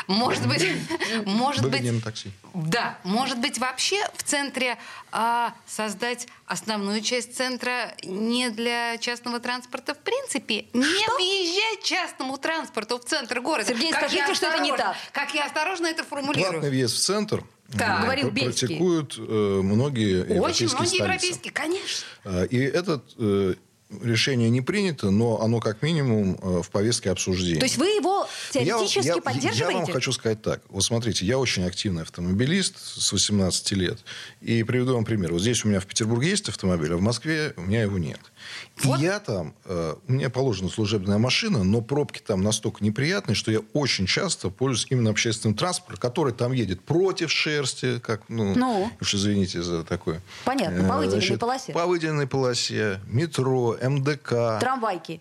Может 0.08 0.46
быть, 0.48 0.66
может 1.24 1.62
Были 1.62 1.70
быть, 1.72 1.82
не 1.82 1.90
на 1.92 2.00
такси. 2.00 2.32
да, 2.52 2.98
может 3.04 3.38
быть, 3.38 3.58
вообще 3.58 4.04
в 4.16 4.24
центре 4.24 4.76
а, 5.12 5.54
создать 5.66 6.26
основную 6.46 7.00
часть 7.00 7.36
центра 7.36 7.94
не 8.02 8.50
для 8.50 8.98
частного 8.98 9.38
транспорта 9.38 9.94
в 9.94 9.98
принципе, 9.98 10.66
не 10.72 10.82
въезжать 11.16 11.84
частному 11.84 12.36
транспорту 12.36 12.98
в 12.98 13.04
центр 13.04 13.40
города. 13.40 13.68
Сергей, 13.68 13.92
Как 13.92 14.00
скажите, 14.00 14.34
что 14.34 14.46
это 14.48 14.60
не 14.60 14.76
так. 14.76 14.96
Как 15.12 15.32
я 15.32 15.44
осторожно 15.46 15.86
это 15.86 16.02
формулирую. 16.02 16.50
Платный 16.54 16.70
въезд 16.70 16.96
в 16.96 17.00
центр 17.04 17.44
Так. 17.76 18.00
э, 18.00 18.02
Говорил 18.04 18.30
Бельский. 18.30 18.66
практикуют 18.68 19.14
э, 19.18 19.60
многие 19.62 20.38
Очень 20.40 20.68
многие 20.68 20.98
европейские, 20.98 21.52
конечно. 21.52 22.06
Э, 22.24 22.46
И 22.46 22.58
это 22.58 23.02
э, 23.18 23.54
решение 24.02 24.50
не 24.50 24.60
принято, 24.60 25.10
но 25.10 25.40
оно 25.40 25.60
как 25.60 25.82
минимум 25.82 26.38
э, 26.40 26.62
в 26.62 26.70
повестке 26.70 27.10
обсуждения. 27.10 27.58
То 27.60 27.66
есть 27.66 27.78
вы 27.78 27.86
его 27.86 28.26
теоретически 28.50 29.06
я, 29.06 29.16
поддерживаете? 29.16 29.78
Я 29.78 29.84
вам 29.84 29.86
хочу 29.86 30.12
сказать 30.12 30.42
так. 30.42 30.62
Вот 30.68 30.84
смотрите, 30.84 31.26
я 31.26 31.38
очень 31.38 31.64
активный 31.64 32.02
автомобилист 32.02 32.76
с 32.78 33.12
18 33.12 33.72
лет. 33.72 33.98
И 34.40 34.62
приведу 34.62 34.94
вам 34.94 35.04
пример. 35.04 35.32
Вот 35.32 35.40
здесь 35.42 35.64
у 35.64 35.68
меня 35.68 35.80
в 35.80 35.86
Петербурге 35.86 36.30
есть 36.30 36.48
автомобиль, 36.48 36.92
а 36.92 36.96
в 36.96 37.00
Москве 37.02 37.52
у 37.56 37.62
меня 37.62 37.82
его 37.82 37.98
нет. 37.98 38.20
Вот. 38.82 39.00
И 39.00 39.02
я 39.02 39.20
там, 39.20 39.54
э, 39.64 39.94
мне 40.06 40.30
положена 40.30 40.68
служебная 40.68 41.18
машина, 41.18 41.64
но 41.64 41.80
пробки 41.80 42.20
там 42.24 42.42
настолько 42.42 42.84
неприятные, 42.84 43.34
что 43.34 43.50
я 43.50 43.60
очень 43.72 44.06
часто 44.06 44.50
пользуюсь 44.50 44.86
именно 44.90 45.10
общественным 45.10 45.56
транспортом, 45.56 45.98
который 46.00 46.32
там 46.32 46.52
едет 46.52 46.80
против 46.80 47.30
шерсти, 47.30 47.98
как, 47.98 48.22
ну, 48.28 48.54
Ну. 48.54 48.90
уж 49.00 49.14
извините 49.14 49.62
за 49.62 49.84
такое. 49.84 50.22
Понятно, 50.44 50.88
по 50.88 50.94
Э, 50.94 51.06
выделенной 51.06 51.38
полосе. 51.38 51.72
По 51.72 51.86
выделенной 51.86 52.26
полосе, 52.26 53.00
метро, 53.06 53.76
МДК. 53.82 54.58
Трамвайки. 54.60 55.20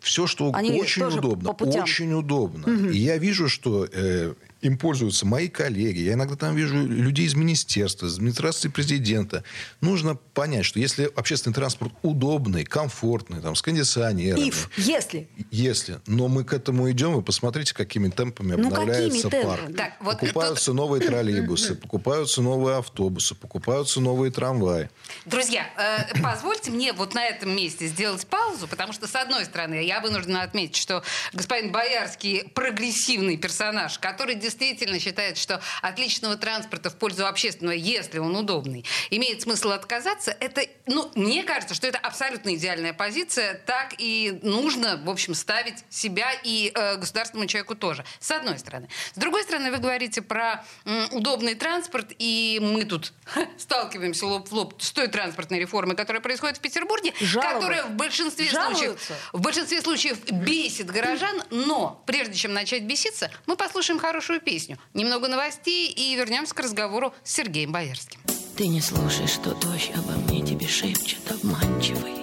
все, 0.00 0.26
что 0.26 0.52
Они 0.54 0.80
очень 0.80 1.02
удобно. 1.04 1.50
Очень 1.50 2.12
удобно. 2.12 2.90
И 2.90 2.98
я 2.98 3.18
вижу, 3.18 3.48
что 3.48 3.86
э, 3.90 4.34
им 4.60 4.76
пользуются 4.76 5.26
мои 5.26 5.48
коллеги. 5.48 6.00
Я 6.00 6.14
иногда 6.14 6.36
там 6.36 6.56
вижу 6.56 6.76
людей 6.76 7.26
из 7.26 7.34
министерства, 7.34 8.06
из 8.06 8.16
администрации 8.16 8.68
президента. 8.68 9.44
Нужно 9.80 10.16
понять, 10.16 10.64
что 10.64 10.80
если 10.80 11.10
общественный 11.14 11.54
транспорт 11.54 11.92
удобный, 12.02 12.64
комфортный, 12.64 13.40
там, 13.40 13.54
с 13.54 13.62
кондиционерами... 13.62 14.48
Ив, 14.48 14.70
если. 14.76 15.28
Если. 15.50 16.00
Но 16.06 16.28
мы 16.28 16.44
к 16.44 16.52
этому 16.52 16.90
идем, 16.90 17.12
вы 17.12 17.22
посмотрите, 17.22 17.74
какими 17.74 18.08
темпами 18.08 18.54
Ну, 18.54 18.68
обновляется 18.68 19.30
какими 19.30 19.42
парк. 19.42 19.76
Так, 19.76 19.92
вот 20.00 20.20
покупаются 20.20 20.72
новые 20.72 21.02
троллейбусы, 21.06 21.74
покупаются 21.74 22.42
новые 22.42 22.78
автобусы, 22.78 23.34
покупаются 23.34 24.00
новые 24.00 24.32
трамваи. 24.32 24.90
Друзья, 25.24 25.66
э, 25.76 26.20
позвольте 26.22 26.70
мне 26.70 26.92
вот 26.92 27.14
на 27.14 27.24
этом 27.24 27.54
месте 27.54 27.86
сделать 27.86 28.26
паузу, 28.26 28.66
потому 28.66 28.92
что, 28.92 29.06
с 29.06 29.14
одной 29.14 29.44
стороны, 29.44 29.84
я 29.84 30.00
вынуждена 30.00 30.42
отметить, 30.42 30.76
что 30.76 31.02
господин 31.32 31.70
Боярский 31.70 32.48
прогрессивный 32.54 33.36
персонаж, 33.36 33.98
который 33.98 34.34
действительно 34.48 34.98
считает, 34.98 35.36
что 35.36 35.60
от 35.82 35.98
личного 35.98 36.36
транспорта 36.36 36.90
в 36.90 36.96
пользу 36.96 37.26
общественного, 37.26 37.74
если 37.74 38.18
он 38.18 38.34
удобный, 38.34 38.84
имеет 39.10 39.42
смысл 39.42 39.70
отказаться. 39.70 40.34
Это, 40.40 40.62
ну, 40.86 41.10
мне 41.14 41.42
кажется, 41.44 41.74
что 41.74 41.86
это 41.86 41.98
абсолютно 41.98 42.54
идеальная 42.54 42.94
позиция. 42.94 43.54
Так 43.66 43.94
и 43.98 44.38
нужно, 44.42 44.96
в 45.04 45.10
общем, 45.10 45.34
ставить 45.34 45.84
себя 45.90 46.30
и 46.44 46.72
э, 46.74 46.96
государственному 46.96 47.46
человеку 47.46 47.74
тоже. 47.74 48.04
С 48.20 48.30
одной 48.30 48.58
стороны. 48.58 48.88
С 49.14 49.18
другой 49.18 49.42
стороны, 49.42 49.70
вы 49.70 49.78
говорите 49.78 50.22
про 50.22 50.64
м, 50.84 51.08
удобный 51.12 51.54
транспорт, 51.54 52.12
и 52.18 52.58
мы 52.62 52.84
тут 52.84 53.12
сталкиваемся 53.58 54.26
лоб 54.26 54.48
в 54.48 54.52
лоб 54.52 54.82
с 54.82 54.92
той 54.92 55.08
транспортной 55.08 55.58
реформой, 55.60 55.94
которая 55.96 56.22
происходит 56.22 56.56
в 56.56 56.60
Петербурге, 56.60 57.12
Жалобы. 57.20 57.52
которая 57.54 57.84
в 57.84 57.90
большинстве 57.90 58.46
случаев, 58.46 59.10
в 59.32 59.40
большинстве 59.40 59.82
случаев 59.82 60.18
бесит 60.30 60.90
горожан, 60.90 61.42
но 61.50 62.02
прежде 62.06 62.34
чем 62.34 62.54
начать 62.54 62.84
беситься, 62.84 63.30
мы 63.46 63.56
послушаем 63.56 63.98
хорошую 63.98 64.37
песню, 64.38 64.78
немного 64.94 65.28
новостей 65.28 65.90
и 65.90 66.14
вернемся 66.14 66.54
к 66.54 66.60
разговору 66.60 67.12
с 67.24 67.32
Сергеем 67.32 67.72
Боярским. 67.72 68.20
Ты 68.56 68.66
не 68.66 68.80
слушай, 68.80 69.26
что 69.26 69.54
дождь 69.54 69.92
обо 69.94 70.12
мне 70.12 70.44
тебе 70.44 70.66
шепчет 70.66 71.30
обманчивый. 71.30 72.14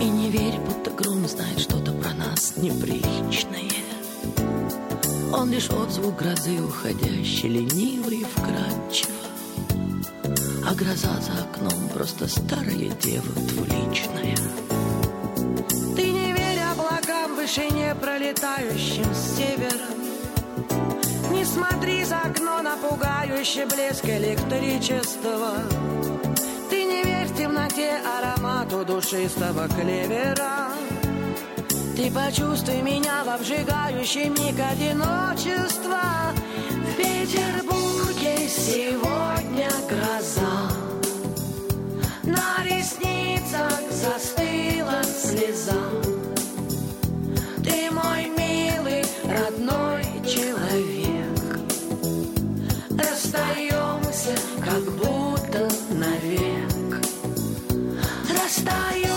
И 0.00 0.04
не 0.04 0.28
верь, 0.30 0.58
будто 0.58 0.90
гром 0.90 1.26
знает 1.28 1.60
что-то 1.60 1.92
про 1.92 2.12
нас 2.14 2.56
неприличное. 2.56 3.70
Он 5.32 5.50
лишь 5.50 5.70
отзвук 5.70 6.16
грозы 6.16 6.60
уходящий, 6.60 7.48
ленивый 7.48 8.22
и 8.22 8.24
вкрадчиво. 8.24 9.12
А 10.68 10.74
гроза 10.74 11.20
за 11.20 11.44
окном 11.44 11.88
просто 11.90 12.26
старая 12.26 12.90
дева 13.02 13.32
двуличная. 13.48 14.36
Ты 15.94 16.10
не 16.10 16.32
верь 16.32 16.60
облакам 16.72 17.34
в 17.34 17.36
вышине, 17.36 17.94
пролетающим 17.94 19.14
с 19.14 19.36
севера. 19.36 20.05
Смотри 21.46 22.04
за 22.04 22.18
окно 22.18 22.60
на 22.60 22.76
пугающий 22.76 23.64
блеск 23.64 24.04
электричества. 24.04 25.62
Ты 26.68 26.84
не 26.84 27.04
верь 27.04 27.26
в 27.26 27.36
темноте 27.36 27.98
аромату 28.18 28.84
душистого 28.84 29.68
клевера. 29.68 30.68
Ты 31.96 32.10
почувствуй 32.10 32.82
меня 32.82 33.24
в 33.24 33.30
обжигающий 33.30 34.28
миг 34.28 34.58
одиночества. 34.58 36.34
В 36.68 36.96
Петербурге 36.96 38.48
сегодня 38.48 39.70
гроза. 39.88 40.70
На 42.24 42.64
ресницах 42.64 43.80
застыла 43.90 45.02
слеза. 45.04 45.80
Ты 47.64 47.90
мой 47.92 48.26
милый, 48.36 49.04
родной 49.24 50.02
человек. 50.26 50.95
Расстаемся, 53.36 54.34
как 54.64 54.82
будто 54.96 55.68
навек. 55.90 57.02
Расстаемся, 58.30 59.15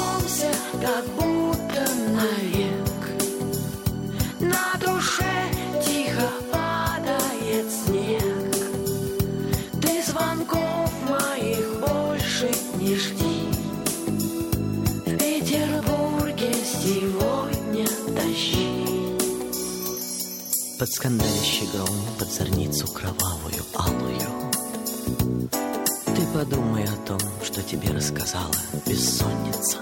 Под 20.80 20.90
скандалящий 20.94 21.68
гром, 21.74 21.90
под 22.18 22.32
зорницу 22.32 22.88
кровавую, 22.88 23.66
алую. 23.74 24.50
Ты 25.52 26.26
подумай 26.34 26.86
о 26.86 26.96
том, 27.06 27.20
что 27.44 27.62
тебе 27.62 27.90
рассказала 27.90 28.54
бессонница. 28.88 29.80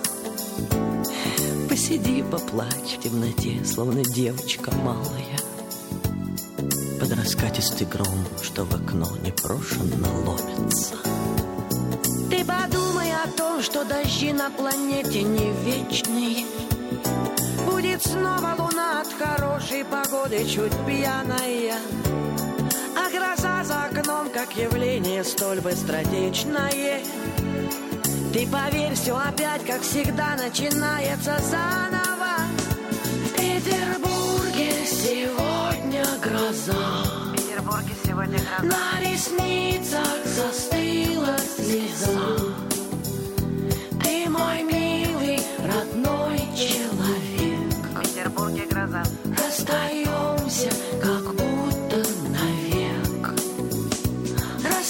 Посиди, 1.70 2.24
поплачь 2.24 2.98
в 2.98 3.04
темноте, 3.04 3.64
словно 3.64 4.04
девочка 4.04 4.72
малая. 4.74 5.38
Под 7.00 7.12
раскатистый 7.12 7.86
гром, 7.86 8.26
что 8.42 8.66
в 8.66 8.74
окно 8.74 9.08
непрошенно 9.18 10.10
ломится. 10.26 10.96
Ты 12.32 12.44
подумай 12.44 13.12
о 13.12 13.28
том, 13.38 13.62
что 13.62 13.86
дожди 13.86 14.34
на 14.34 14.50
планете 14.50 15.22
не 15.22 15.52
вечные. 15.64 16.57
Будет 17.98 18.12
снова 18.12 18.56
луна 18.60 19.02
от 19.02 19.08
хорошей 19.14 19.84
погоды, 19.84 20.46
чуть 20.46 20.74
пьяная. 20.86 21.78
А 22.96 23.10
гроза 23.10 23.64
за 23.64 23.86
окном, 23.86 24.30
как 24.30 24.56
явление 24.56 25.24
столь 25.24 25.62
быстротечное. 25.62 27.02
Ты 28.34 28.48
поверь, 28.48 28.94
все 28.94 29.18
опять, 29.18 29.66
как 29.66 29.82
всегда, 29.82 30.36
начинается 30.36 31.40
заново. 31.42 32.38
В 33.26 33.34
Петербурге 33.34 34.74
сегодня 34.86 36.06
гроза. 36.22 36.74
В 36.74 37.36
Петербурге 37.36 37.96
сегодня 38.06 38.40
гроза. 38.60 38.76
На 38.76 39.02
ресницах 39.02 40.24
застыла 40.24 41.36
слеза. 41.40 42.54
Ты 44.04 44.30
мой 44.30 44.62
милый, 44.62 44.87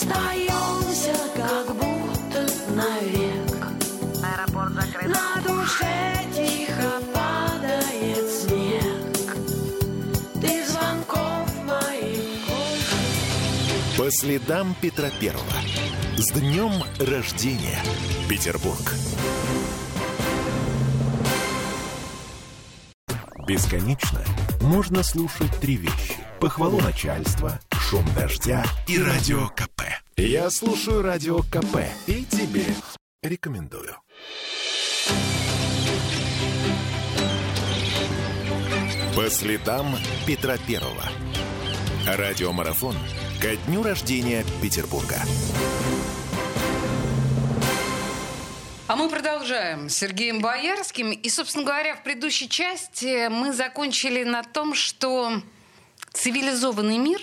Расстаемся, 0.07 1.13
как 1.35 1.75
будто 1.75 2.47
навек. 2.73 3.67
Аэропорт 4.23 4.73
закрыт. 4.73 5.09
На 5.09 5.41
душе 5.41 6.25
тихо 6.33 7.01
падает 7.13 8.29
снег. 8.29 9.35
Ты 10.41 10.65
звонков 10.67 11.49
моих 11.65 12.47
По 13.97 14.11
следам 14.11 14.75
Петра 14.81 15.09
Первого. 15.19 15.43
С 16.17 16.31
днем 16.31 16.71
рождения, 16.99 17.79
Петербург. 18.29 18.93
Бесконечно 23.47 24.21
можно 24.61 25.03
слушать 25.03 25.55
три 25.61 25.77
вещи. 25.77 26.15
Похвалу 26.39 26.81
начальства, 26.81 27.59
шум 27.71 28.05
дождя 28.15 28.63
и 28.87 29.01
радио 29.01 29.47
КП. 29.47 29.76
Я 30.19 30.49
слушаю 30.49 31.03
радио 31.03 31.43
КП 31.43 31.77
и 32.07 32.25
тебе 32.25 32.65
рекомендую. 33.21 33.95
По 39.15 39.29
следам 39.29 39.95
Петра 40.25 40.57
Первого. 40.57 41.03
Радиомарафон 42.07 42.95
ко 43.39 43.55
дню 43.67 43.83
рождения 43.83 44.43
Петербурга. 44.59 45.21
А 48.87 48.95
мы 48.95 49.09
продолжаем 49.09 49.87
с 49.87 49.97
Сергеем 49.97 50.41
Боярским. 50.41 51.11
И, 51.11 51.29
собственно 51.29 51.63
говоря, 51.63 51.95
в 51.95 52.01
предыдущей 52.01 52.49
части 52.49 53.27
мы 53.27 53.53
закончили 53.53 54.23
на 54.23 54.41
том, 54.41 54.73
что 54.73 55.43
цивилизованный 56.11 56.97
мир 56.97 57.21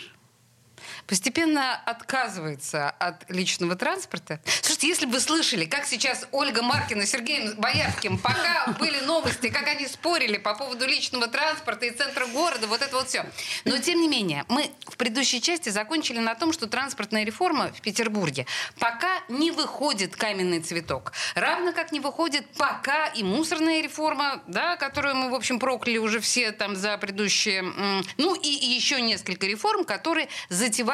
постепенно 1.07 1.75
отказывается 1.75 2.91
от 2.91 3.29
личного 3.31 3.77
транспорта. 3.77 4.41
Слушайте, 4.63 4.89
если 4.89 5.07
бы 5.07 5.13
вы 5.13 5.21
слышали, 5.21 5.65
как 5.65 5.87
сейчас 5.87 6.27
Ольга 6.33 6.63
Маркина 6.63 7.07
с 7.07 7.11
Сергеем 7.11 7.55
Боярским, 7.57 8.19
пока 8.19 8.75
были 8.79 9.01
новости, 9.01 9.49
как 9.49 9.69
они 9.69 9.87
спорили 9.87 10.39
по 10.39 10.55
поводу 10.55 10.87
личного 10.87 11.29
транспорта 11.29 11.87
и 11.87 11.91
центра 11.91 12.27
города, 12.27 12.67
вот 12.67 12.83
это 12.83 12.97
вот 12.97 13.09
все. 13.09 13.25
Но, 13.65 13.79
тем 13.79 14.01
не 14.01 14.09
менее, 14.09 14.45
мы 14.49 14.71
в 14.87 14.97
предыдущей 14.97 15.41
части 15.41 15.69
закончили 15.69 16.19
на 16.19 16.35
том, 16.35 16.53
что 16.53 16.67
транспортная 16.67 17.25
реформа 17.25 17.73
в 17.73 17.81
Петербурге 17.81 18.47
пока 18.79 19.21
не 19.29 19.51
выходит 19.51 20.17
каменный 20.17 20.61
цветок. 20.61 21.13
Равно 21.35 21.73
как 21.73 21.93
не 21.93 22.01
выходит 22.01 22.47
пока 22.55 23.07
и 23.07 23.23
мусорная 23.23 23.83
реформа, 23.83 24.43
да, 24.47 24.77
которую 24.77 25.17
мы, 25.17 25.31
в 25.31 25.35
общем, 25.35 25.59
прокляли 25.59 25.99
уже 25.99 26.21
все 26.21 26.53
там 26.53 26.77
за 26.77 26.97
предыдущие... 26.99 27.63
Ну 28.17 28.35
и 28.35 28.49
еще 28.49 29.01
несколько 29.01 29.47
реформ, 29.47 29.85
которые 29.85 30.29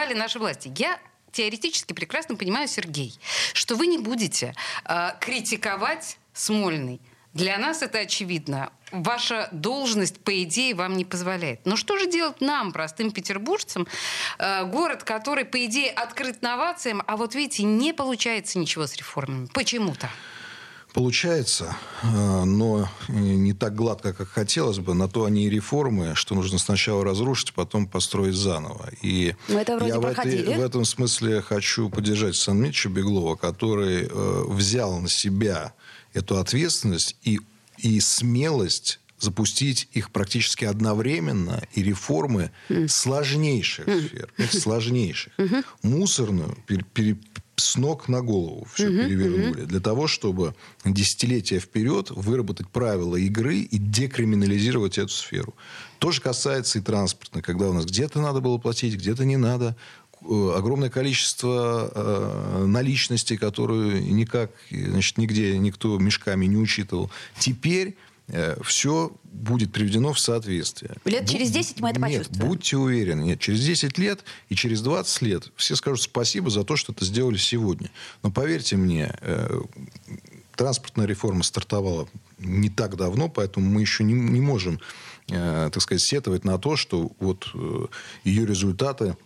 затевали 0.01 0.15
наши 0.15 0.39
власти. 0.39 0.73
Я 0.77 0.99
теоретически 1.33 1.93
прекрасно 1.93 2.37
понимаю, 2.37 2.69
Сергей, 2.69 3.19
что 3.53 3.77
вы 3.77 3.87
не 3.87 3.99
будете 3.99 4.55
э, 4.85 5.11
критиковать 5.21 6.19
Смольный. 6.33 7.01
Для 7.33 7.59
нас 7.59 7.83
это 7.83 7.99
очевидно. 7.99 8.73
Ваша 8.91 9.49
должность, 9.53 10.19
по 10.25 10.43
идее, 10.43 10.75
вам 10.75 10.97
не 10.97 11.05
позволяет. 11.05 11.65
Но 11.65 11.77
что 11.77 11.97
же 11.97 12.11
делать 12.11 12.41
нам, 12.41 12.73
простым 12.73 13.13
петербуржцам, 13.13 13.87
э, 14.39 14.65
город, 14.65 15.05
который, 15.05 15.45
по 15.45 15.65
идее, 15.65 15.91
открыт 15.91 16.43
новациям, 16.43 17.03
а 17.07 17.17
вот 17.17 17.35
видите, 17.35 17.63
не 17.63 17.93
получается 17.93 18.59
ничего 18.59 18.87
с 18.87 18.97
реформами? 18.97 19.49
Почему-то. 19.53 20.09
Получается, 20.93 21.77
э, 22.03 22.45
но 22.45 22.89
не 23.09 23.53
так 23.53 23.75
гладко, 23.75 24.13
как 24.13 24.29
хотелось 24.29 24.79
бы. 24.79 24.95
На 24.95 25.09
то 25.09 25.25
они 25.25 25.47
и 25.47 25.51
реформы, 25.51 26.15
что 26.15 26.35
нужно 26.35 26.59
сначала 26.59 27.05
разрушить, 27.05 27.53
потом 27.53 27.87
построить 27.87 28.35
заново. 28.35 28.91
И 29.03 29.35
Мы 29.49 29.61
это 29.61 29.77
вроде 29.77 29.93
я 29.93 30.01
в, 30.01 30.05
этой- 30.05 30.45
в 30.59 30.61
этом 30.61 30.85
смысле 30.85 31.43
хочу 31.43 31.89
поддержать 31.91 32.35
Санмича 32.37 32.89
Беглова, 32.89 33.37
который 33.37 34.09
э, 34.11 34.45
взял 34.49 34.99
на 35.01 35.09
себя 35.09 35.73
эту 36.13 36.39
ответственность 36.39 37.17
и, 37.23 37.41
и 37.79 38.01
смелость 38.01 38.99
запустить 39.19 39.87
их 39.93 40.11
практически 40.11 40.65
одновременно 40.65 41.63
и 41.75 41.83
реформы 41.83 42.51
сложнейших 42.89 43.85
сфер, 43.85 44.33
понимаете, 44.37 44.61
сложнейших. 44.61 45.33
Мусорную 45.83 46.57
пере- 46.67 46.85
пере- 46.95 47.19
с 47.61 47.77
ног 47.77 48.09
на 48.09 48.23
голову 48.23 48.67
все 48.75 48.87
перевернули 48.87 49.65
для 49.65 49.81
того, 49.81 50.07
чтобы 50.07 50.55
десятилетия 50.85 51.61
вперед 51.61 52.11
выработать 52.11 52.69
правила 52.69 53.17
игры 53.17 53.59
и 53.59 53.79
декриминализировать 53.79 54.99
эту 54.99 55.13
сферу. 55.13 55.55
То 55.99 56.11
же 56.11 56.21
касается 56.21 56.79
и 56.79 56.83
транспортной, 56.83 57.43
когда 57.43 57.69
у 57.69 57.73
нас 57.73 57.85
где-то 57.85 58.21
надо 58.21 58.41
было 58.41 58.59
платить, 58.59 58.95
где-то 58.95 59.25
не 59.25 59.37
надо. 59.37 59.77
Э, 60.23 60.55
Огромное 60.57 60.91
количество 60.91 61.91
э, 61.95 62.65
наличности, 62.67 63.37
которую 63.37 64.03
никак, 64.15 64.51
значит, 64.71 65.19
нигде 65.19 65.59
никто 65.59 65.99
мешками 65.99 66.47
не 66.47 66.57
учитывал. 66.57 67.11
Теперь 67.39 67.97
все 68.63 69.13
будет 69.25 69.73
приведено 69.73 70.13
в 70.13 70.21
соответствие. 70.21 70.97
Лет 71.05 71.29
через 71.29 71.51
10 71.51 71.81
мы 71.81 71.91
это 71.91 72.01
Нет, 72.01 72.19
почувствуем. 72.19 72.49
будьте 72.49 72.77
уверены. 72.77 73.23
Нет, 73.23 73.41
через 73.41 73.61
10 73.65 73.99
лет 73.99 74.25
и 74.49 74.55
через 74.55 74.83
20 74.83 75.23
лет 75.23 75.53
все 75.57 75.77
скажут 75.77 76.03
спасибо 76.03 76.51
за 76.51 76.65
то, 76.65 76.77
что 76.77 76.93
это 76.93 77.05
сделали 77.05 77.37
сегодня. 77.37 77.91
Но 78.23 78.31
поверьте 78.31 78.77
мне, 78.77 79.15
э, 79.21 79.61
транспортная 80.55 81.07
реформа 81.07 81.43
стартовала 81.43 82.09
не 82.39 82.69
так 82.69 82.97
давно, 82.97 83.29
поэтому 83.29 83.67
мы 83.67 83.81
еще 83.81 84.05
не, 84.05 84.13
не 84.13 84.41
можем, 84.41 84.81
э, 85.29 85.71
так 85.73 85.83
сказать, 85.83 86.03
сетовать 86.03 86.45
на 86.45 86.59
то, 86.59 86.77
что 86.77 87.13
вот 87.19 87.49
э, 87.55 87.87
ее 88.25 88.47
результаты 88.47 89.17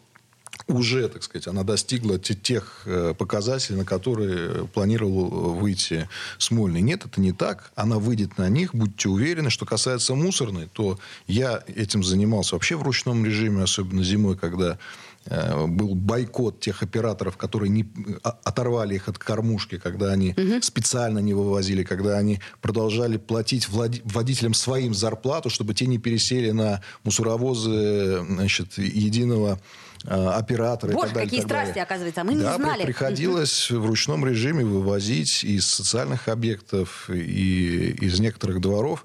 уже, 0.66 1.09
так 1.09 1.22
сказать, 1.22 1.46
она 1.46 1.62
достигла 1.62 2.18
те- 2.18 2.35
тех 2.35 2.83
э, 2.87 3.14
показателей, 3.16 3.79
на 3.79 3.85
которые 3.85 4.66
планировал 4.66 5.27
э, 5.27 5.61
выйти 5.61 6.09
Смольный. 6.38 6.81
Нет, 6.81 7.05
это 7.05 7.20
не 7.20 7.33
так. 7.33 7.70
Она 7.74 7.98
выйдет 7.98 8.38
на 8.38 8.48
них, 8.48 8.74
будьте 8.74 9.09
уверены. 9.09 9.50
Что 9.50 9.66
касается 9.66 10.14
мусорной, 10.14 10.68
то 10.72 10.98
я 11.27 11.62
этим 11.66 12.03
занимался 12.03 12.55
вообще 12.55 12.77
в 12.77 12.83
ручном 12.83 13.24
режиме, 13.24 13.62
особенно 13.64 14.03
зимой, 14.03 14.37
когда 14.37 14.72
э, 14.72 14.77
был 15.29 15.95
бойкот 15.95 16.61
тех 16.61 16.83
операторов, 16.83 17.37
которые 17.37 17.71
не, 17.71 17.87
а- 18.23 18.39
оторвали 18.45 18.95
их 18.97 19.09
от 19.09 19.19
кормушки, 19.19 19.79
когда 19.79 20.13
они 20.13 20.35
специально 20.63 21.19
не 21.21 21.33
вывозили, 21.35 21.83
когда 21.83 22.19
они 22.19 22.41
продолжали 22.61 23.17
платить 23.17 23.69
влади- 23.69 24.03
водителям 24.05 24.55
своим 24.55 24.93
зарплату, 24.95 25.49
чтобы 25.51 25.73
те 25.75 25.87
не 25.87 25.99
пересели 25.99 26.51
на 26.51 26.83
мусоровозы 27.05 28.25
значит, 28.29 28.77
единого 28.79 29.59
э, 30.05 30.09
оператора 30.15 30.93
и 30.93 30.95
Боже, 30.95 31.07
так 31.09 31.15
далее. 31.15 31.27
какие 31.29 31.39
и 31.41 31.43
так 31.43 31.49
далее. 31.51 31.65
страсти, 31.73 31.79
оказывается, 31.85 32.21
а 32.21 32.25
мы 32.25 32.35
не 32.35 32.43
да, 32.43 32.55
при- 32.57 32.63
знали. 32.63 32.83
приходилось 32.85 33.71
в 33.71 33.87
ручном 33.87 34.27
режиме 34.27 34.65
вывозить 34.65 35.45
из 35.45 35.67
социальных 35.67 36.29
объектов 36.29 37.09
и 37.11 37.97
из 38.01 38.21
некоторых 38.21 38.61
дворов. 38.61 39.05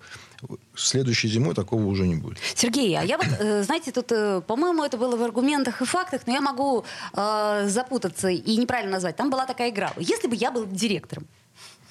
Следующей 0.75 1.27
зимой 1.27 1.53
такого 1.53 1.85
уже 1.85 2.07
не 2.07 2.15
будет. 2.15 2.37
Сергей, 2.55 2.97
а 2.97 3.03
я 3.03 3.17
вот, 3.17 3.27
э, 3.39 3.63
знаете, 3.63 3.91
тут, 3.91 4.11
э, 4.11 4.41
по-моему, 4.41 4.83
это 4.83 4.97
было 4.97 5.15
в 5.15 5.23
аргументах 5.23 5.81
и 5.81 5.85
фактах, 5.85 6.21
но 6.25 6.33
я 6.33 6.41
могу 6.41 6.85
э, 7.13 7.67
запутаться 7.67 8.29
и 8.29 8.57
неправильно 8.57 8.93
назвать. 8.93 9.15
Там 9.15 9.29
была 9.29 9.45
такая 9.45 9.69
игра. 9.69 9.91
Если 9.97 10.27
бы 10.27 10.35
я 10.35 10.51
был 10.51 10.65
директором. 10.65 11.27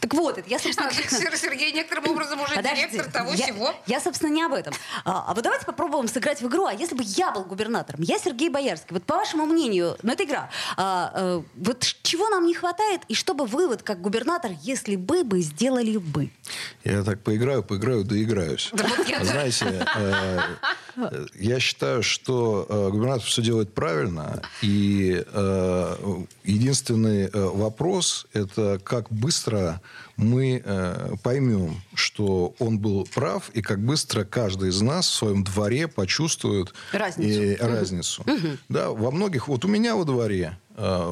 Так 0.00 0.14
вот, 0.14 0.38
это 0.38 0.48
я, 0.48 0.58
собственно... 0.58 0.88
А, 0.88 0.92
Сер- 0.92 1.36
Сергей 1.36 1.72
некоторым 1.72 2.10
образом 2.10 2.40
уже 2.40 2.54
Подожди, 2.54 2.88
директор 2.88 3.10
того 3.10 3.32
я, 3.32 3.46
всего. 3.46 3.74
Я, 3.86 4.00
собственно, 4.00 4.30
не 4.30 4.42
об 4.42 4.52
этом. 4.52 4.72
А, 5.04 5.24
а 5.28 5.34
вот 5.34 5.42
давайте 5.42 5.66
попробуем 5.66 6.08
сыграть 6.08 6.40
в 6.40 6.48
игру. 6.48 6.66
А 6.66 6.72
если 6.72 6.94
бы 6.94 7.02
я 7.04 7.30
был 7.32 7.44
губернатором, 7.44 8.02
я 8.02 8.18
Сергей 8.18 8.48
Боярский, 8.48 8.94
вот 8.94 9.04
по 9.04 9.16
вашему 9.16 9.46
мнению, 9.46 9.96
ну 10.02 10.12
это 10.12 10.24
игра, 10.24 10.50
а, 10.76 11.12
э, 11.14 11.42
вот 11.56 11.82
чего 12.02 12.28
нам 12.28 12.46
не 12.46 12.54
хватает, 12.54 13.02
и 13.08 13.14
что 13.14 13.34
бы 13.34 13.46
вы, 13.46 13.68
вот 13.68 13.82
как 13.82 14.00
губернатор, 14.00 14.52
если 14.62 14.96
бы 14.96 15.24
бы 15.24 15.40
сделали 15.40 15.96
бы? 15.98 16.30
Я 16.84 17.02
так 17.02 17.22
поиграю, 17.22 17.62
поиграю, 17.62 18.04
доиграюсь. 18.04 18.70
Знаете, 19.22 19.66
э, 19.66 19.84
э, 19.96 20.40
я 21.38 21.60
считаю, 21.60 22.02
что 22.02 22.66
э, 22.68 22.90
губернатор 22.90 23.24
все 23.24 23.42
делает 23.42 23.74
правильно. 23.74 24.42
И 24.62 25.22
э, 25.26 26.24
единственный 26.44 27.24
э, 27.24 27.30
вопрос– 27.32 28.26
это 28.32 28.80
как 28.82 29.10
быстро 29.10 29.80
мы 30.16 30.60
э, 30.64 31.14
поймем, 31.22 31.80
что 31.94 32.54
он 32.58 32.78
был 32.78 33.06
прав, 33.14 33.50
и 33.54 33.62
как 33.62 33.80
быстро 33.80 34.24
каждый 34.24 34.70
из 34.70 34.80
нас 34.82 35.06
в 35.08 35.14
своем 35.14 35.44
дворе 35.44 35.86
почувствует 35.86 36.74
Разницу. 36.92 37.40
э, 37.40 37.56
разницу. 37.60 38.24
Да, 38.68 38.90
во 38.90 39.10
многих... 39.10 39.48
Вот 39.48 39.64
у 39.64 39.68
меня 39.68 39.94
во 39.94 40.04
дворе, 40.04 40.58
э, 40.67 40.67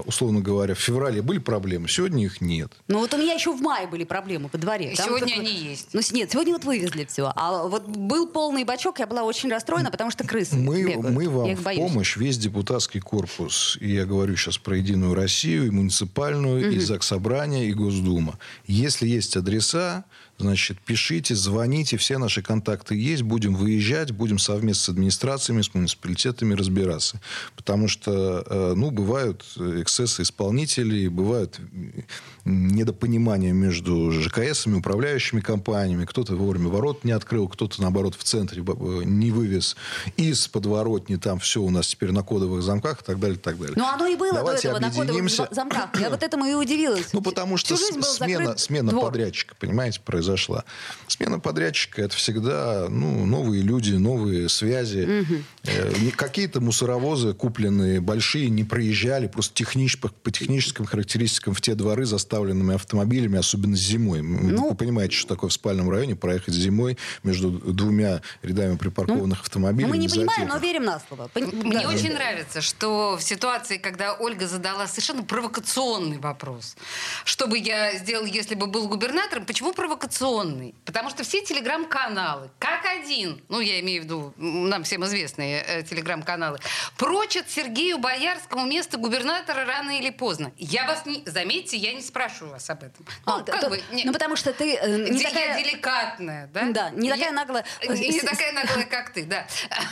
условно 0.07 0.41
говоря, 0.41 0.75
в 0.75 0.79
феврале 0.79 1.23
были 1.23 1.39
проблемы, 1.39 1.89
сегодня 1.89 2.25
их 2.25 2.41
нет. 2.41 2.73
Ну 2.89 3.01
вот 3.01 3.13
у 3.15 3.17
меня 3.17 3.35
еще 3.35 3.53
в 3.53 3.61
мае 3.61 3.87
были 3.87 4.05
проблемы 4.05 4.49
по 4.49 4.59
дворе. 4.59 4.95
Там 4.97 5.07
сегодня 5.07 5.35
вот- 5.35 5.41
они 5.45 5.53
есть. 5.53 5.89
Ну 5.93 6.01
нет, 6.13 6.31
сегодня 6.31 6.53
вот 6.53 6.65
вывезли 6.65 7.05
все. 7.05 7.33
А 7.35 7.67
вот 7.67 7.87
был 7.89 8.29
полный 8.29 8.65
бачок, 8.65 8.99
я 8.99 9.07
была 9.07 9.23
очень 9.25 9.51
расстроена, 9.51 9.91
потому 9.91 10.11
что 10.11 10.25
крысы 10.27 10.57
Мы, 10.57 10.83
бегают. 10.83 11.11
мы 11.11 11.29
вам 11.29 11.55
в 11.57 11.63
помощь, 11.63 12.17
весь 12.17 12.39
депутатский 12.39 13.01
корпус, 13.01 13.77
и 13.81 13.93
я 13.93 14.05
говорю 14.05 14.37
сейчас 14.37 14.59
про 14.59 14.77
Единую 14.77 15.15
Россию, 15.15 15.67
и 15.67 15.71
муниципальную, 15.71 16.73
и 16.73 16.79
Заксобрание, 16.79 17.67
и 17.69 17.73
Госдума. 17.73 18.39
Если 18.67 19.09
есть 19.09 19.37
адреса, 19.37 20.05
значит, 20.39 20.79
пишите, 20.81 21.35
звоните, 21.35 21.97
все 21.97 22.19
наши 22.19 22.43
контакты 22.43 22.95
есть, 22.95 23.23
будем 23.23 23.55
выезжать, 23.55 24.11
будем 24.13 24.39
совместно 24.39 24.85
с 24.85 24.89
администрациями, 24.91 25.63
с 25.63 25.75
муниципалитетами 25.75 26.55
разбираться. 26.55 27.21
Потому 27.57 27.89
что, 27.89 28.45
э, 28.47 28.75
ну, 28.77 28.91
бывают 28.91 29.45
эксцессы 29.57 30.23
исполнителей, 30.23 31.09
бывают 31.09 31.59
э, 31.59 32.03
недопонимания 32.45 33.53
между 33.53 34.11
ЖКСами, 34.13 34.79
управляющими 34.79 35.41
компаниями. 35.41 36.05
Кто-то 36.05 36.35
вовремя 36.37 36.69
ворот 36.69 37.05
не 37.05 37.13
открыл, 37.13 37.49
кто-то, 37.49 37.81
наоборот, 37.81 38.15
в 38.15 38.23
центре 38.23 38.63
э, 38.63 39.03
не 39.05 39.31
вывез 39.31 39.77
из 40.17 40.49
подворотни. 40.49 41.17
Там 41.17 41.39
все 41.39 41.63
у 41.63 41.71
нас 41.71 41.89
теперь 41.89 42.13
на 42.13 42.23
кодовых 42.23 42.63
замках 42.63 43.01
и 43.01 43.05
так 43.05 43.19
далее, 43.19 43.37
и 43.37 43.41
так 43.41 43.59
далее. 43.59 43.75
Ну 43.77 43.87
оно 43.87 44.07
и 44.07 44.17
было 44.17 44.35
Давайте 44.35 44.69
до 44.71 44.77
этого 44.77 44.81
на 44.81 44.89
кодовых 44.89 45.09
объединимся. 45.09 45.49
зам- 45.51 45.55
замках. 45.55 46.01
Я 46.01 46.11
вот 46.11 46.23
этому 46.23 46.45
и 46.45 46.55
удивилась. 46.55 47.13
Ну, 47.13 47.23
потому 47.23 47.57
что 47.57 47.77
смена, 47.77 48.57
смена 48.59 48.91
двор. 48.91 49.07
подрядчика, 49.07 49.55
понимаете, 49.59 50.01
произошла. 50.01 50.26
Смена 51.09 51.39
подрядчика 51.39 52.03
это 52.03 52.17
всегда 52.17 52.87
ну, 52.89 53.25
новые 53.27 53.63
люди, 53.63 53.93
новые 53.95 54.49
связи. 54.49 55.25
Э, 55.65 55.93
не- 56.01 56.11
Какие-то 56.11 56.61
мусоровозы, 56.61 57.35
купленные 57.35 58.01
большие, 58.01 58.49
не 58.51 58.65
проезжали 58.65 59.27
просто 59.29 59.55
технич- 59.63 59.99
по, 59.99 60.09
по 60.09 60.31
техническим 60.31 60.85
характеристикам 60.87 61.55
в 61.55 61.61
те 61.61 61.75
дворы, 61.75 62.07
заставленными 62.07 62.75
автомобилями, 62.75 63.39
особенно 63.39 63.77
зимой. 63.77 64.23
Ну. 64.23 64.71
Вы 64.71 64.75
понимаете, 64.75 65.15
что 65.17 65.29
такое 65.35 65.51
в 65.51 65.53
спальном 65.53 65.89
районе 65.91 66.17
проехать 66.17 66.55
зимой 66.55 66.99
между 67.23 67.51
двумя 67.51 68.23
рядами 68.43 68.77
припаркованных 68.77 69.39
Ну, 69.39 69.43
автомобилей. 69.43 69.89
мы 69.89 69.99
не 69.99 70.09
понимаем, 70.09 70.49
но 70.49 70.59
верим 70.59 70.85
на 70.85 71.01
слово. 71.09 71.31
Пон- 71.35 71.55
Мне 71.65 71.83
да. 71.83 71.89
очень 71.89 72.13
нравится, 72.13 72.61
что 72.61 73.17
в 73.17 73.23
ситуации, 73.23 73.77
когда 73.79 74.15
Ольга 74.15 74.47
задала 74.49 74.87
совершенно 74.87 75.23
провокационный 75.23 76.19
вопрос, 76.19 76.77
что 77.25 77.47
бы 77.47 77.59
я 77.59 77.97
сделал, 77.99 78.25
если 78.27 78.55
бы 78.55 78.67
был 78.67 78.89
губернатором, 78.89 79.45
почему 79.47 79.73
провокационный? 79.73 80.16
Информационный. 80.17 80.75
Потому 80.85 81.11
что 81.11 81.23
все 81.25 81.43
телеграм-каналы, 81.43 82.51
как 82.59 82.85
один, 82.87 83.43
ну, 83.49 83.61
я 83.61 83.81
имею 83.81 84.03
в 84.03 84.05
виду 84.05 84.35
нам 84.37 84.83
всем 84.85 85.05
известные 85.05 85.63
э, 85.63 85.83
телеграм-каналы, 85.83 86.59
прочат 86.97 87.51
Сергею 87.51 87.99
Боярскому 87.99 88.67
место 88.67 88.97
губернатора 88.99 89.65
рано 89.65 89.99
или 89.99 90.11
поздно. 90.11 90.53
Я 90.57 90.87
вас 90.87 91.05
не... 91.07 91.23
Заметьте, 91.27 91.77
я 91.77 91.93
не 91.93 92.03
спрашиваю 92.03 92.53
вас 92.53 92.69
об 92.71 92.83
этом. 92.83 93.05
А, 93.25 93.39
Ну, 93.39 93.45
то- 93.45 93.53
как 93.53 93.61
то- 93.63 93.69
бы, 93.71 93.83
не- 93.93 94.05
ну, 94.05 94.13
потому 94.13 94.37
что 94.37 94.53
ты 94.53 94.77
э, 94.77 95.11
не 95.11 95.23
такая... 95.23 95.59
Я 95.59 95.63
деликатная, 95.65 96.51
да? 96.53 96.63
Да, 96.71 96.91
не 96.91 97.11
такая 97.11 97.27
Я- 97.27 97.33
наглая. 97.33 97.65
Не, 97.89 98.09
не 98.09 98.21
такая 98.21 98.53
наглая, 98.53 98.85
как 98.87 99.11
ты, 99.11 99.25
да. 99.25 99.47